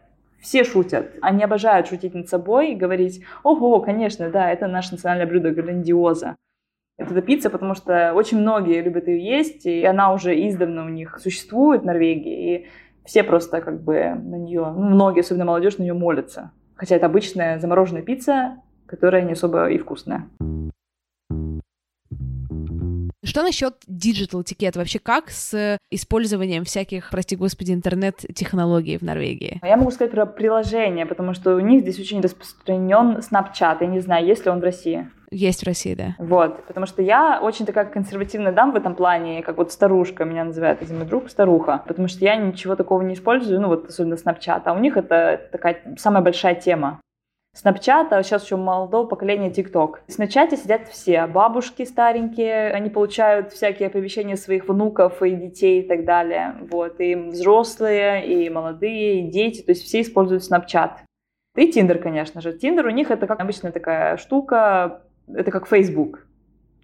все 0.42 0.64
шутят. 0.64 1.12
Они 1.22 1.44
обожают 1.44 1.88
шутить 1.88 2.16
над 2.16 2.28
собой 2.28 2.72
и 2.72 2.76
говорить, 2.76 3.24
ого, 3.44 3.80
конечно, 3.82 4.30
да, 4.30 4.52
это 4.52 4.68
наше 4.68 4.94
национальное 4.94 5.28
блюдо 5.28 5.52
грандиоза. 5.52 6.36
Это 6.98 7.22
пицца, 7.22 7.50
потому 7.50 7.76
что 7.76 8.14
очень 8.14 8.40
многие 8.40 8.82
любят 8.82 9.08
ее 9.08 9.38
есть, 9.38 9.66
и 9.66 9.84
она 9.84 10.14
уже 10.14 10.36
издавна 10.48 10.86
у 10.86 10.90
них 10.90 11.20
существует 11.20 11.82
в 11.82 11.86
Норвегии, 11.86 12.56
и 12.56 12.68
все 13.06 13.24
просто 13.24 13.62
как 13.62 13.82
бы 13.82 14.14
на 14.16 14.36
нее, 14.36 14.66
ну, 14.66 14.84
многие, 14.84 15.22
особенно 15.22 15.46
молодежь, 15.46 15.78
на 15.78 15.84
нее 15.84 15.94
молятся. 15.94 16.52
Хотя 16.84 16.98
это 16.98 17.06
обычная 17.06 17.60
замороженная 17.60 18.02
пицца, 18.02 18.58
которая 18.88 19.22
не 19.22 19.32
особо 19.32 19.70
и 19.70 19.78
вкусная. 19.78 20.28
Что 23.24 23.42
насчет 23.42 23.76
digital 23.88 24.42
этикет? 24.42 24.76
Вообще 24.76 25.00
как 25.00 25.30
с 25.30 25.78
использованием 25.90 26.66
всяких, 26.66 27.10
прости 27.10 27.38
господи, 27.38 27.72
интернет-технологий 27.72 28.98
в 28.98 29.02
Норвегии? 29.02 29.62
Я 29.64 29.78
могу 29.78 29.92
сказать 29.92 30.12
про 30.12 30.26
приложение, 30.26 31.06
потому 31.06 31.34
что 31.34 31.56
у 31.56 31.62
них 31.62 31.84
здесь 31.84 31.98
очень 32.02 32.20
распространен 32.20 33.20
Snapchat. 33.20 33.78
Я 33.80 33.88
не 33.88 34.02
знаю, 34.02 34.28
есть 34.28 34.44
ли 34.44 34.52
он 34.52 34.60
в 34.60 34.64
России. 34.64 35.10
Есть 35.34 35.64
в 35.64 35.66
России, 35.66 35.96
да. 35.96 36.16
Вот, 36.20 36.64
потому 36.66 36.86
что 36.86 37.02
я 37.02 37.40
очень 37.42 37.66
такая 37.66 37.86
консервативная 37.86 38.52
дам 38.52 38.72
в 38.72 38.76
этом 38.76 38.94
плане, 38.94 39.42
как 39.42 39.58
вот 39.58 39.72
старушка 39.72 40.26
меня 40.26 40.44
называет, 40.44 40.82
один 40.82 40.98
мой 40.98 41.08
друг 41.08 41.30
старуха, 41.30 41.84
потому 41.88 42.08
что 42.08 42.24
я 42.24 42.36
ничего 42.36 42.76
такого 42.76 43.02
не 43.02 43.16
использую, 43.16 43.60
ну 43.60 43.68
вот 43.68 43.90
особенно 43.90 44.14
Snapchat, 44.14 44.62
а 44.66 44.74
у 44.74 44.80
них 44.80 44.96
это 44.96 45.42
такая 45.52 45.82
самая 45.98 46.22
большая 46.22 46.56
тема. 46.56 47.00
Snapchat, 47.56 48.08
а 48.12 48.24
сейчас 48.24 48.46
еще 48.46 48.56
молодого 48.56 49.08
поколения 49.08 49.50
TikTok. 49.50 49.98
В 50.08 50.10
Snapchat 50.10 50.56
сидят 50.56 50.88
все, 50.88 51.28
бабушки 51.28 51.86
старенькие, 51.86 52.72
они 52.72 52.90
получают 52.90 53.54
всякие 53.54 53.88
оповещения 53.88 54.36
своих 54.36 54.68
внуков 54.68 55.22
и 55.22 55.32
детей 55.32 55.82
и 55.82 55.88
так 55.88 56.06
далее. 56.06 56.56
Вот, 56.72 57.00
и 57.00 57.16
взрослые, 57.16 58.26
и 58.26 58.50
молодые, 58.50 59.22
и 59.22 59.32
дети, 59.32 59.62
то 59.62 59.72
есть 59.72 59.84
все 59.84 60.02
используют 60.02 60.44
Snapchat. 60.44 60.92
И 61.56 61.70
Tinder, 61.70 62.00
конечно 62.00 62.42
же. 62.42 62.58
Tinder 62.58 62.88
у 62.88 62.90
них 62.90 63.12
это 63.12 63.28
как 63.28 63.40
обычная 63.40 63.72
такая 63.72 64.18
штука, 64.18 65.04
это 65.28 65.52
как 65.52 65.68
Facebook. 65.68 66.26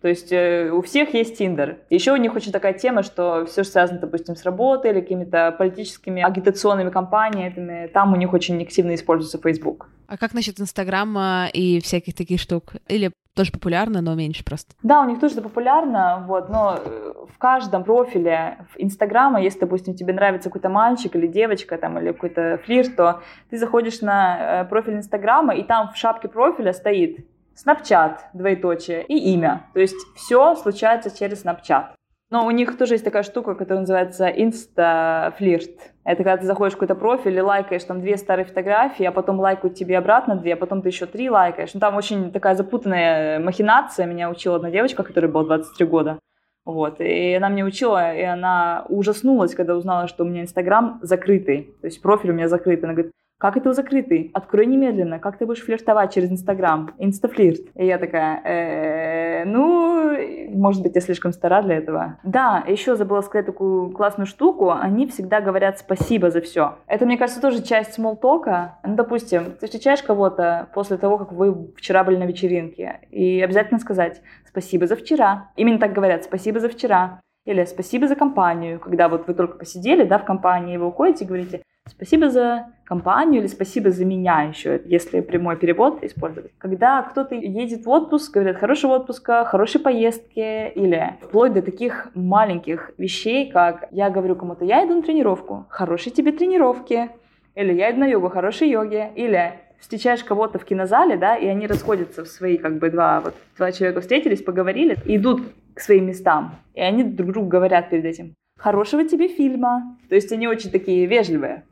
То 0.01 0.07
есть 0.07 0.31
э, 0.31 0.71
у 0.71 0.81
всех 0.81 1.13
есть 1.13 1.37
Тиндер. 1.37 1.79
Еще 1.89 2.13
у 2.13 2.15
них 2.15 2.33
очень 2.33 2.51
такая 2.51 2.73
тема, 2.73 3.03
что 3.03 3.45
все 3.45 3.63
связано, 3.63 3.99
допустим, 3.99 4.35
с 4.35 4.43
работой 4.43 4.91
или 4.91 5.01
какими-то 5.01 5.53
политическими 5.57 6.21
агитационными 6.21 6.89
кампаниями. 6.89 7.87
Там 7.87 8.13
у 8.13 8.15
них 8.15 8.31
очень 8.33 8.61
активно 8.61 8.95
используется 8.95 9.39
Facebook. 9.39 9.89
А 10.07 10.17
как 10.17 10.33
насчет 10.33 10.59
Инстаграма 10.59 11.49
и 11.51 11.81
всяких 11.81 12.15
таких 12.15 12.39
штук? 12.39 12.75
Или 12.87 13.11
тоже 13.35 13.51
популярно, 13.51 14.01
но 14.01 14.15
меньше 14.15 14.43
просто? 14.43 14.73
Да, 14.83 15.01
у 15.01 15.09
них 15.09 15.19
тоже 15.19 15.41
популярно, 15.41 16.25
вот, 16.27 16.49
но 16.49 16.77
э, 16.83 17.13
в 17.33 17.37
каждом 17.37 17.83
профиле 17.83 18.65
Инстаграма, 18.77 19.41
если, 19.41 19.59
допустим, 19.59 19.95
тебе 19.95 20.13
нравится 20.13 20.49
какой-то 20.49 20.69
мальчик 20.69 21.15
или 21.15 21.27
девочка, 21.27 21.77
там, 21.77 21.99
или 21.99 22.11
какой-то 22.11 22.59
флирт, 22.65 22.95
то 22.95 23.21
ты 23.49 23.57
заходишь 23.57 24.01
на 24.01 24.63
э, 24.63 24.65
профиль 24.65 24.95
Инстаграма, 24.95 25.55
и 25.55 25.63
там 25.63 25.91
в 25.93 25.95
шапке 25.95 26.27
профиля 26.27 26.73
стоит 26.73 27.25
Snapchat, 27.65 28.17
двоеточие, 28.33 29.03
и 29.03 29.33
имя. 29.33 29.67
То 29.73 29.79
есть 29.79 29.97
все 30.15 30.55
случается 30.55 31.15
через 31.15 31.43
Snapchat. 31.43 31.87
Но 32.31 32.45
у 32.45 32.51
них 32.51 32.77
тоже 32.77 32.93
есть 32.93 33.03
такая 33.03 33.23
штука, 33.23 33.55
которая 33.55 33.79
называется 33.79 34.27
инста-флирт. 34.27 35.93
Это 36.03 36.17
когда 36.17 36.37
ты 36.37 36.45
заходишь 36.45 36.73
в 36.73 36.75
какой-то 36.75 36.93
профиль 36.93 37.35
и 37.35 37.41
лайкаешь 37.41 37.83
там 37.83 38.01
две 38.01 38.17
старые 38.17 38.45
фотографии, 38.45 39.03
а 39.03 39.11
потом 39.11 39.39
лайкают 39.39 39.75
тебе 39.75 39.97
обратно 39.97 40.35
две, 40.35 40.53
а 40.53 40.57
потом 40.57 40.83
ты 40.83 40.89
еще 40.89 41.07
три 41.07 41.29
лайкаешь. 41.29 41.73
Ну, 41.73 41.79
там 41.79 41.95
очень 41.95 42.31
такая 42.31 42.53
запутанная 42.53 43.39
махинация. 43.39 44.05
Меня 44.05 44.29
учила 44.29 44.57
одна 44.57 44.69
девочка, 44.69 45.01
которой 45.01 45.25
было 45.25 45.43
23 45.43 45.87
года. 45.87 46.19
Вот. 46.65 47.01
И 47.01 47.33
она 47.33 47.49
мне 47.49 47.65
учила, 47.65 48.13
и 48.13 48.21
она 48.21 48.85
ужаснулась, 48.89 49.55
когда 49.55 49.75
узнала, 49.75 50.07
что 50.07 50.23
у 50.23 50.27
меня 50.27 50.41
Инстаграм 50.41 50.99
закрытый. 51.01 51.73
То 51.81 51.87
есть 51.87 51.99
профиль 51.99 52.29
у 52.29 52.33
меня 52.33 52.47
закрытый. 52.47 52.83
Она 52.83 52.93
говорит, 52.93 53.11
как 53.39 53.55
это 53.55 53.71
закрытый? 53.71 54.31
Открой 54.33 54.65
немедленно. 54.65 55.17
Как 55.17 55.37
ты 55.37 55.45
будешь 55.45 55.63
флиртовать 55.63 56.13
через 56.13 56.29
Инстаграм? 56.29 56.91
Инстафлирт. 56.97 57.61
И 57.75 57.85
я 57.85 57.97
такая, 57.97 58.41
«Э, 58.43 59.45
ну, 59.45 60.49
может 60.49 60.83
быть, 60.83 60.93
я 60.95 60.99
слишком 60.99 61.31
стара 61.31 61.61
для 61.61 61.77
этого. 61.77 62.19
Да, 62.23 62.65
еще 62.67 62.97
забыла 62.97 63.21
сказать 63.21 63.45
такую 63.45 63.91
классную 63.91 64.27
штуку. 64.27 64.71
Они 64.71 65.07
всегда 65.07 65.39
говорят 65.39 65.79
спасибо 65.79 66.31
за 66.31 66.41
все. 66.41 66.79
Это, 66.85 67.05
мне 67.05 67.17
кажется, 67.17 67.41
тоже 67.41 67.63
часть 67.63 67.93
смолтока. 67.93 68.77
Ну, 68.83 68.95
допустим, 68.95 69.53
ты 69.57 69.67
встречаешь 69.67 70.03
кого-то 70.03 70.67
после 70.73 70.97
того, 70.97 71.17
как 71.17 71.31
вы 71.31 71.71
вчера 71.77 72.03
были 72.03 72.17
на 72.17 72.25
вечеринке, 72.25 72.99
и 73.09 73.41
обязательно 73.41 73.79
сказать 73.79 74.21
спасибо 74.45 74.85
за 74.85 74.97
вчера. 74.97 75.51
Именно 75.55 75.79
так 75.79 75.93
говорят, 75.93 76.25
спасибо 76.25 76.59
за 76.59 76.67
вчера. 76.67 77.21
Или 77.45 77.63
спасибо 77.63 78.07
за 78.07 78.15
компанию, 78.15 78.81
когда 78.81 79.07
вот 79.07 79.27
вы 79.27 79.33
только 79.33 79.57
посидели, 79.57 80.03
да, 80.03 80.19
в 80.19 80.25
компании, 80.25 80.75
вы 80.77 80.87
уходите 80.87 81.23
и 81.23 81.27
говорите 81.27 81.61
Спасибо 81.89 82.29
за 82.29 82.67
компанию 82.85 83.41
или 83.41 83.47
спасибо 83.47 83.91
за 83.91 84.05
меня 84.05 84.41
еще, 84.43 84.81
если 84.85 85.21
прямой 85.21 85.57
перевод 85.57 86.03
использовать. 86.03 86.51
Когда 86.57 87.01
кто-то 87.03 87.35
едет 87.35 87.85
в 87.85 87.89
отпуск, 87.89 88.33
говорят 88.33 88.57
хорошего 88.57 88.95
отпуска, 88.95 89.45
хорошей 89.45 89.81
поездки 89.81 90.69
или 90.69 91.15
вплоть 91.21 91.53
до 91.53 91.61
таких 91.61 92.09
маленьких 92.15 92.91
вещей, 92.97 93.51
как 93.51 93.87
я 93.91 94.09
говорю 94.09 94.35
кому-то, 94.35 94.65
я 94.65 94.85
иду 94.85 94.95
на 94.95 95.01
тренировку, 95.01 95.65
хорошей 95.69 96.11
тебе 96.11 96.31
тренировки, 96.31 97.09
или 97.55 97.73
я 97.73 97.91
иду 97.91 97.99
на 97.99 98.07
йогу, 98.07 98.29
хорошей 98.29 98.69
йоги, 98.69 99.09
или 99.15 99.53
встречаешь 99.79 100.23
кого-то 100.23 100.59
в 100.59 100.65
кинозале, 100.65 101.17
да, 101.17 101.35
и 101.35 101.47
они 101.47 101.67
расходятся 101.67 102.23
в 102.23 102.27
свои, 102.27 102.57
как 102.57 102.79
бы, 102.79 102.89
два, 102.89 103.21
вот, 103.21 103.35
два 103.57 103.71
человека 103.71 104.01
встретились, 104.01 104.41
поговорили, 104.41 104.97
идут 105.05 105.41
к 105.73 105.79
своим 105.79 106.07
местам, 106.07 106.55
и 106.73 106.81
они 106.81 107.03
друг 107.03 107.31
другу 107.31 107.47
говорят 107.47 107.89
перед 107.89 108.05
этим, 108.05 108.33
хорошего 108.57 109.05
тебе 109.05 109.27
фильма. 109.27 109.97
То 110.09 110.15
есть 110.15 110.31
они 110.31 110.47
очень 110.47 110.71
такие 110.71 111.05
вежливые. 111.05 111.63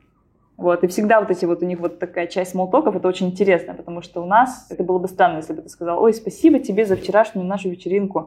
Вот, 0.58 0.82
и 0.82 0.88
всегда 0.88 1.20
вот 1.20 1.30
эти 1.30 1.44
вот 1.44 1.62
у 1.62 1.64
них 1.64 1.78
вот 1.78 2.00
такая 2.00 2.26
часть 2.26 2.50
смолтоков, 2.50 2.96
это 2.96 3.06
очень 3.06 3.28
интересно, 3.28 3.74
потому 3.74 4.02
что 4.02 4.20
у 4.20 4.26
нас 4.26 4.66
это 4.70 4.82
было 4.82 4.98
бы 4.98 5.06
странно, 5.06 5.36
если 5.36 5.52
бы 5.52 5.62
ты 5.62 5.68
сказал, 5.68 6.02
ой, 6.02 6.12
спасибо 6.12 6.58
тебе 6.58 6.84
за 6.84 6.96
вчерашнюю 6.96 7.46
нашу 7.46 7.70
вечеринку. 7.70 8.26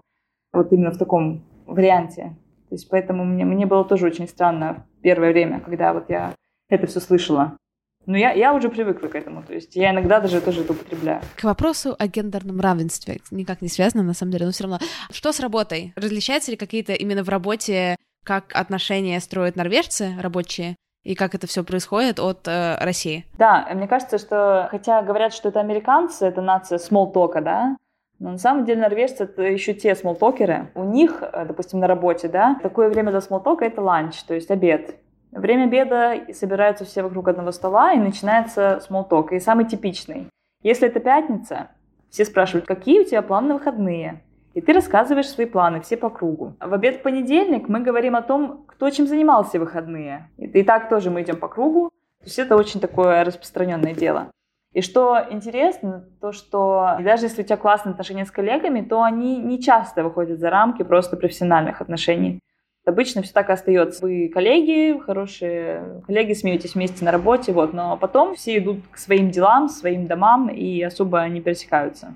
Вот 0.53 0.71
именно 0.71 0.91
в 0.91 0.97
таком 0.97 1.43
варианте. 1.65 2.37
То 2.69 2.75
есть 2.75 2.87
поэтому 2.89 3.25
мне, 3.25 3.43
мне 3.43 3.65
было 3.65 3.83
тоже 3.83 4.05
очень 4.05 4.29
странно 4.29 4.87
первое 5.01 5.33
время, 5.33 5.59
когда 5.59 5.91
вот 5.91 6.09
я 6.09 6.33
это 6.69 6.87
все 6.87 7.01
слышала. 7.01 7.57
Но 8.05 8.17
я, 8.17 8.31
я 8.31 8.53
уже 8.53 8.69
привыкла 8.69 9.09
к 9.09 9.15
этому, 9.15 9.43
то 9.43 9.53
есть 9.53 9.75
я 9.75 9.91
иногда 9.91 10.21
даже 10.21 10.39
тоже 10.39 10.61
это 10.61 10.71
употребляю. 10.71 11.21
К 11.35 11.43
вопросу 11.43 11.97
о 11.99 12.07
гендерном 12.07 12.61
равенстве 12.61 13.19
никак 13.29 13.61
не 13.61 13.67
связано, 13.67 14.03
на 14.03 14.13
самом 14.13 14.31
деле, 14.31 14.45
но 14.45 14.53
все 14.53 14.63
равно. 14.63 14.79
Что 15.11 15.33
с 15.33 15.41
работой? 15.41 15.91
Различаются 15.97 16.51
ли 16.51 16.55
какие-то 16.55 16.93
именно 16.93 17.25
в 17.25 17.29
работе, 17.29 17.97
как 18.23 18.55
отношения 18.55 19.19
строят 19.19 19.57
норвежцы 19.57 20.15
рабочие, 20.17 20.77
и 21.03 21.15
как 21.15 21.35
это 21.35 21.47
все 21.47 21.63
происходит 21.63 22.19
от 22.19 22.47
э, 22.47 22.77
России? 22.79 23.25
Да, 23.37 23.67
мне 23.73 23.87
кажется, 23.87 24.17
что 24.17 24.67
хотя 24.69 25.01
говорят, 25.01 25.33
что 25.33 25.49
это 25.49 25.59
американцы, 25.59 26.25
это 26.25 26.41
нация 26.41 26.77
смолтока, 26.77 27.41
да, 27.41 27.77
но 28.19 28.31
на 28.31 28.37
самом 28.37 28.65
деле 28.65 28.81
норвежцы 28.81 29.23
это 29.23 29.41
еще 29.41 29.73
те 29.73 29.95
смолтокеры. 29.95 30.69
У 30.75 30.83
них, 30.83 31.23
э, 31.23 31.45
допустим, 31.45 31.79
на 31.79 31.87
работе, 31.87 32.27
да, 32.27 32.55
такое 32.61 32.89
время 32.89 33.11
для 33.11 33.21
смолтока 33.21 33.65
это 33.65 33.81
ланч, 33.81 34.21
то 34.23 34.35
есть 34.35 34.51
обед. 34.51 34.95
Время 35.31 35.63
обеда 35.63 36.21
собираются 36.33 36.85
все 36.85 37.03
вокруг 37.03 37.29
одного 37.29 37.51
стола, 37.51 37.93
и 37.93 37.97
начинается 37.97 38.81
смолток. 38.85 39.31
И 39.31 39.39
самый 39.39 39.65
типичный. 39.65 40.27
Если 40.61 40.87
это 40.87 40.99
пятница, 40.99 41.69
все 42.09 42.25
спрашивают, 42.25 42.67
какие 42.67 43.01
у 43.01 43.05
тебя 43.05 43.21
планы 43.21 43.47
на 43.47 43.53
выходные? 43.55 44.21
И 44.53 44.61
ты 44.61 44.73
рассказываешь 44.73 45.29
свои 45.29 45.45
планы, 45.45 45.79
все 45.81 45.95
по 45.95 46.09
кругу. 46.09 46.55
В 46.59 46.73
обед 46.73 46.97
в 46.97 47.01
понедельник 47.01 47.69
мы 47.69 47.79
говорим 47.79 48.15
о 48.15 48.21
том, 48.21 48.65
кто 48.67 48.89
чем 48.89 49.07
занимался 49.07 49.57
в 49.57 49.61
выходные. 49.61 50.29
И, 50.37 50.63
так 50.63 50.89
тоже 50.89 51.09
мы 51.09 51.21
идем 51.21 51.37
по 51.37 51.47
кругу. 51.47 51.89
То 52.19 52.25
есть 52.25 52.39
это 52.39 52.55
очень 52.55 52.79
такое 52.79 53.23
распространенное 53.23 53.93
дело. 53.93 54.27
И 54.73 54.81
что 54.81 55.17
интересно, 55.29 56.05
то 56.21 56.31
что 56.31 56.97
даже 57.01 57.25
если 57.25 57.41
у 57.41 57.45
тебя 57.45 57.57
классные 57.57 57.91
отношения 57.91 58.25
с 58.25 58.31
коллегами, 58.31 58.81
то 58.81 59.03
они 59.03 59.37
не 59.37 59.61
часто 59.61 60.03
выходят 60.03 60.39
за 60.39 60.49
рамки 60.49 60.83
просто 60.83 61.17
профессиональных 61.17 61.81
отношений. 61.81 62.39
Обычно 62.85 63.21
все 63.21 63.33
так 63.33 63.49
и 63.49 63.53
остается. 63.53 64.01
Вы 64.01 64.29
коллеги, 64.33 64.97
хорошие 64.99 66.01
коллеги, 66.07 66.33
смеетесь 66.33 66.75
вместе 66.75 67.05
на 67.05 67.11
работе, 67.11 67.51
вот, 67.51 67.73
но 67.73 67.97
потом 67.97 68.35
все 68.35 68.57
идут 68.57 68.79
к 68.91 68.97
своим 68.97 69.29
делам, 69.29 69.69
своим 69.69 70.07
домам 70.07 70.49
и 70.49 70.81
особо 70.81 71.27
не 71.27 71.41
пересекаются. 71.41 72.15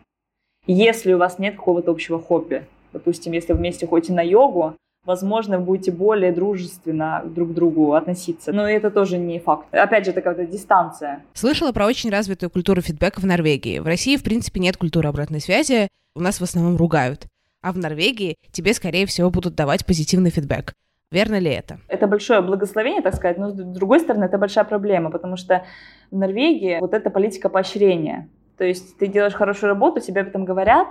Если 0.68 1.14
у 1.14 1.18
вас 1.18 1.40
нет 1.40 1.56
какого-то 1.56 1.92
общего 1.92 2.20
хобби, 2.20 2.66
допустим, 2.94 3.34
если 3.34 3.54
вы 3.54 3.60
вместе 3.60 3.88
ходите 3.88 4.14
на 4.14 4.22
йогу, 4.22 4.76
возможно, 5.06 5.60
вы 5.60 5.66
будете 5.66 5.92
более 5.92 6.32
дружественно 6.32 7.22
друг 7.26 7.52
к 7.52 7.54
другу 7.54 7.94
относиться. 7.94 8.52
Но 8.52 8.68
это 8.68 8.90
тоже 8.90 9.18
не 9.18 9.40
факт. 9.40 9.68
Опять 9.72 10.06
же, 10.06 10.14
такая 10.14 10.46
дистанция. 10.46 11.24
Слышала 11.34 11.72
про 11.72 11.86
очень 11.86 12.10
развитую 12.10 12.50
культуру 12.50 12.82
фидбэка 12.82 13.20
в 13.22 13.26
Норвегии. 13.26 13.80
В 13.80 13.86
России, 13.86 14.18
в 14.18 14.24
принципе, 14.24 14.60
нет 14.60 14.78
культуры 14.78 15.10
обратной 15.10 15.42
связи. 15.42 15.90
У 16.16 16.22
нас 16.22 16.40
в 16.40 16.44
основном 16.44 16.78
ругают 16.78 17.28
а 17.66 17.72
в 17.72 17.80
Норвегии 17.80 18.38
тебе, 18.52 18.76
скорее 18.76 19.08
всего, 19.08 19.32
будут 19.32 19.56
давать 19.56 19.88
позитивный 19.88 20.30
фидбэк. 20.30 20.74
Верно 21.12 21.40
ли 21.40 21.50
это? 21.50 21.80
Это 21.88 22.06
большое 22.06 22.42
благословение, 22.42 23.02
так 23.02 23.16
сказать, 23.16 23.40
но 23.40 23.50
с 23.50 23.54
другой 23.56 24.00
стороны, 24.00 24.26
это 24.26 24.38
большая 24.38 24.66
проблема, 24.66 25.10
потому 25.10 25.36
что 25.36 25.66
в 26.12 26.16
Норвегии 26.16 26.78
вот 26.80 26.94
эта 26.94 27.10
политика 27.10 27.50
поощрения. 27.50 28.30
То 28.58 28.64
есть 28.64 28.98
ты 28.98 29.08
делаешь 29.08 29.34
хорошую 29.34 29.70
работу, 29.70 30.00
тебе 30.00 30.22
об 30.22 30.28
этом 30.28 30.46
говорят, 30.46 30.88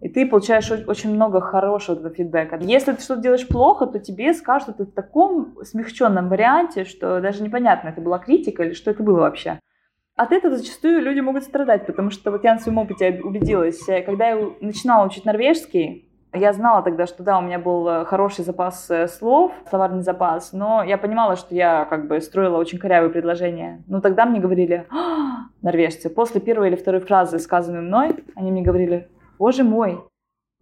и 0.00 0.08
ты 0.08 0.26
получаешь 0.26 0.70
очень 0.70 1.14
много 1.14 1.40
хорошего 1.40 2.10
фидбэка. 2.10 2.58
Если 2.60 2.92
ты 2.92 3.02
что-то 3.02 3.22
делаешь 3.22 3.46
плохо, 3.46 3.86
то 3.86 3.98
тебе 3.98 4.32
скажут 4.34 4.70
это 4.70 4.84
в 4.84 4.92
таком 4.92 5.56
смягченном 5.62 6.28
варианте, 6.28 6.84
что 6.84 7.20
даже 7.20 7.42
непонятно, 7.42 7.88
это 7.88 8.00
была 8.00 8.18
критика 8.18 8.64
или 8.64 8.74
что 8.74 8.90
это 8.90 9.02
было 9.02 9.20
вообще 9.20 9.60
от 10.20 10.32
этого 10.32 10.56
зачастую 10.56 11.00
люди 11.00 11.20
могут 11.20 11.44
страдать, 11.44 11.86
потому 11.86 12.10
что 12.10 12.30
вот 12.30 12.44
я 12.44 12.52
на 12.52 12.60
своем 12.60 12.76
опыте 12.76 13.20
убедилась, 13.24 13.80
когда 13.86 14.28
я 14.28 14.50
начинала 14.60 15.06
учить 15.06 15.24
норвежский, 15.24 16.09
я 16.32 16.52
знала 16.52 16.82
тогда, 16.82 17.06
что 17.06 17.22
да, 17.22 17.38
у 17.38 17.42
меня 17.42 17.58
был 17.58 17.88
э, 17.88 18.04
хороший 18.04 18.44
запас 18.44 18.88
э, 18.90 19.08
слов, 19.08 19.52
словарный 19.68 20.02
запас, 20.02 20.52
но 20.52 20.82
я 20.82 20.96
понимала, 20.96 21.36
что 21.36 21.54
я 21.54 21.84
как 21.86 22.06
бы 22.06 22.20
строила 22.20 22.56
очень 22.56 22.78
корявые 22.78 23.10
предложения. 23.10 23.82
Но 23.88 24.00
тогда 24.00 24.26
мне 24.26 24.40
говорили, 24.40 24.86
а, 24.90 25.48
норвежцы, 25.62 26.08
после 26.08 26.40
первой 26.40 26.68
или 26.68 26.76
второй 26.76 27.00
фразы, 27.00 27.38
сказанной 27.38 27.80
мной, 27.80 28.24
они 28.36 28.52
мне 28.52 28.62
говорили, 28.62 29.08
боже 29.38 29.64
мой, 29.64 30.00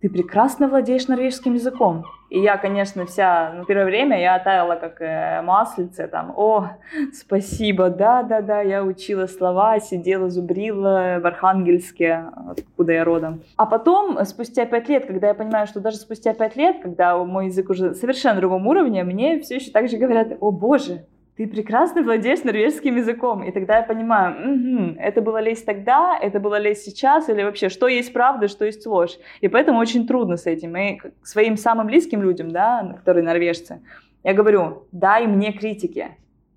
ты 0.00 0.08
прекрасно 0.08 0.68
владеешь 0.68 1.08
норвежским 1.08 1.54
языком. 1.54 2.04
И 2.30 2.38
я, 2.40 2.56
конечно, 2.58 3.06
вся, 3.06 3.52
ну, 3.56 3.64
первое 3.64 3.86
время 3.86 4.20
я 4.20 4.38
таяла 4.38 4.76
как 4.76 5.00
э, 5.00 5.40
маслице, 5.42 6.06
там, 6.06 6.32
о, 6.36 6.68
спасибо, 7.12 7.88
да-да-да, 7.88 8.60
я 8.60 8.84
учила 8.84 9.26
слова, 9.26 9.80
сидела, 9.80 10.28
зубрила 10.28 11.18
в 11.20 11.26
Архангельске, 11.26 12.26
откуда 12.50 12.92
я 12.92 13.04
родом. 13.04 13.42
А 13.56 13.64
потом, 13.64 14.22
спустя 14.26 14.66
пять 14.66 14.90
лет, 14.90 15.06
когда 15.06 15.28
я 15.28 15.34
понимаю, 15.34 15.66
что 15.66 15.80
даже 15.80 15.96
спустя 15.96 16.34
пять 16.34 16.54
лет, 16.54 16.82
когда 16.82 17.16
мой 17.16 17.46
язык 17.46 17.70
уже 17.70 17.94
совершенно 17.94 18.38
другом 18.38 18.66
уровне, 18.66 19.02
мне 19.04 19.40
все 19.40 19.56
еще 19.56 19.70
так 19.70 19.88
же 19.88 19.96
говорят, 19.96 20.36
о 20.38 20.52
боже, 20.52 21.06
ты 21.38 21.46
прекрасно 21.46 22.02
владеешь 22.02 22.42
норвежским 22.42 22.96
языком. 22.96 23.44
И 23.44 23.52
тогда 23.52 23.76
я 23.76 23.82
понимаю, 23.84 24.34
угу, 24.34 24.96
это 24.98 25.22
было 25.22 25.40
лезть 25.40 25.64
тогда, 25.64 26.18
это 26.20 26.40
было 26.40 26.58
лезть 26.58 26.82
сейчас, 26.82 27.28
или 27.28 27.44
вообще, 27.44 27.68
что 27.68 27.86
есть 27.86 28.12
правда, 28.12 28.48
что 28.48 28.64
есть 28.64 28.84
ложь. 28.86 29.16
И 29.40 29.46
поэтому 29.46 29.78
очень 29.78 30.08
трудно 30.08 30.36
с 30.36 30.46
этим. 30.46 30.76
И 30.76 30.98
своим 31.22 31.56
самым 31.56 31.86
близким 31.86 32.22
людям, 32.22 32.50
да, 32.50 32.96
которые 32.98 33.22
норвежцы, 33.22 33.80
я 34.24 34.34
говорю, 34.34 34.88
дай 34.90 35.28
мне 35.28 35.52
критики, 35.52 36.08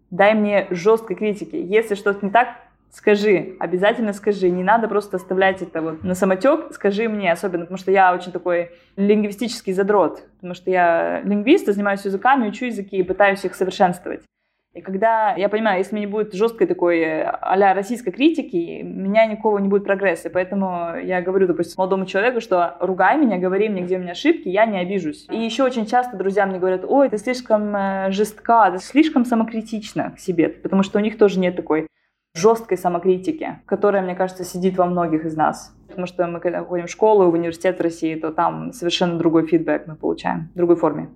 дай 0.10 0.34
мне 0.34 0.66
жесткой 0.72 1.16
критики. 1.16 1.58
Если 1.58 1.94
что-то 1.94 2.26
не 2.26 2.32
так, 2.32 2.48
скажи, 2.90 3.56
обязательно 3.60 4.14
скажи. 4.14 4.50
Не 4.50 4.64
надо 4.64 4.88
просто 4.88 5.18
оставлять 5.18 5.62
это 5.62 5.84
вот 5.84 6.04
на 6.04 6.16
самотек, 6.16 6.74
скажи 6.74 7.08
мне, 7.08 7.32
особенно, 7.32 7.66
потому 7.66 7.78
что 7.78 7.92
я 7.92 8.16
очень 8.16 8.32
такой 8.32 8.72
лингвистический 8.96 9.74
задрот, 9.74 10.24
потому 10.38 10.56
что 10.56 10.72
я 10.72 11.22
лингвист, 11.22 11.68
занимаюсь 11.68 12.04
языками, 12.04 12.48
учу 12.48 12.66
языки 12.66 12.98
и 12.98 13.04
пытаюсь 13.04 13.46
их 13.46 13.54
совершенствовать. 13.54 14.24
И 14.74 14.80
когда 14.80 15.36
я 15.36 15.50
понимаю, 15.50 15.80
если 15.80 16.00
не 16.00 16.08
будет 16.08 16.34
жесткой 16.34 16.66
такой 16.66 17.24
а 17.24 17.74
российской 17.74 18.12
критики, 18.12 18.82
меня 18.82 19.26
никакого 19.26 19.58
не 19.58 19.68
будет 19.68 19.84
прогресса. 19.84 20.30
Поэтому 20.30 20.96
я 20.96 21.22
говорю, 21.22 21.48
допустим, 21.48 21.76
молодому 21.78 22.06
человеку, 22.06 22.40
что 22.40 22.78
ругай 22.80 23.18
меня, 23.18 23.38
говори 23.38 23.68
мне, 23.68 23.82
где 23.82 23.98
у 23.98 24.00
меня 24.00 24.14
ошибки, 24.14 24.48
я 24.48 24.66
не 24.66 24.80
обижусь. 24.80 25.28
И 25.30 25.38
еще 25.38 25.64
очень 25.64 25.86
часто 25.86 26.16
друзья 26.16 26.46
мне 26.46 26.58
говорят, 26.58 26.86
ой, 26.88 27.10
ты 27.10 27.18
слишком 27.18 27.76
э, 27.76 28.12
жестка, 28.12 28.72
ты 28.72 28.80
слишком 28.80 29.26
самокритична 29.26 30.12
к 30.12 30.20
себе, 30.20 30.48
потому 30.48 30.84
что 30.84 31.00
у 31.00 31.02
них 31.02 31.18
тоже 31.18 31.40
нет 31.40 31.58
такой 31.58 31.88
жесткой 32.34 32.78
самокритики, 32.78 33.60
которая, 33.66 34.02
мне 34.02 34.16
кажется, 34.16 34.46
сидит 34.46 34.78
во 34.78 34.86
многих 34.86 35.26
из 35.26 35.36
нас. 35.36 35.76
Потому 35.90 36.08
что 36.08 36.26
мы, 36.28 36.40
когда 36.40 36.64
ходим 36.64 36.88
в 36.88 36.90
школу, 36.90 37.30
в 37.30 37.34
университет 37.34 37.78
в 37.78 37.82
России, 37.82 38.16
то 38.16 38.32
там 38.32 38.72
совершенно 38.72 39.18
другой 39.18 39.46
фидбэк 39.48 39.88
мы 39.88 39.96
получаем, 39.96 40.50
в 40.54 40.58
другой 40.58 40.78
форме. 40.78 41.10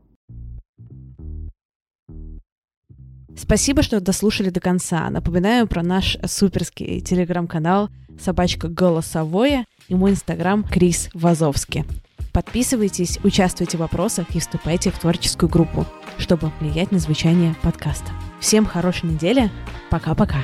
Спасибо, 3.37 3.81
что 3.81 3.99
дослушали 3.99 4.49
до 4.49 4.59
конца. 4.59 5.09
Напоминаю 5.09 5.67
про 5.67 5.83
наш 5.83 6.17
суперский 6.25 7.01
телеграм-канал 7.01 7.89
«Собачка 8.19 8.67
Голосовое» 8.67 9.65
и 9.87 9.95
мой 9.95 10.11
инстаграм 10.11 10.63
Крис 10.63 11.09
Вазовский. 11.13 11.85
Подписывайтесь, 12.31 13.19
участвуйте 13.23 13.77
в 13.77 13.79
вопросах 13.81 14.35
и 14.35 14.39
вступайте 14.39 14.91
в 14.91 14.99
творческую 14.99 15.49
группу, 15.49 15.85
чтобы 16.17 16.51
влиять 16.59 16.91
на 16.91 16.99
звучание 16.99 17.55
подкаста. 17.61 18.11
Всем 18.39 18.65
хорошей 18.65 19.09
недели. 19.09 19.49
Пока-пока. 19.89 20.43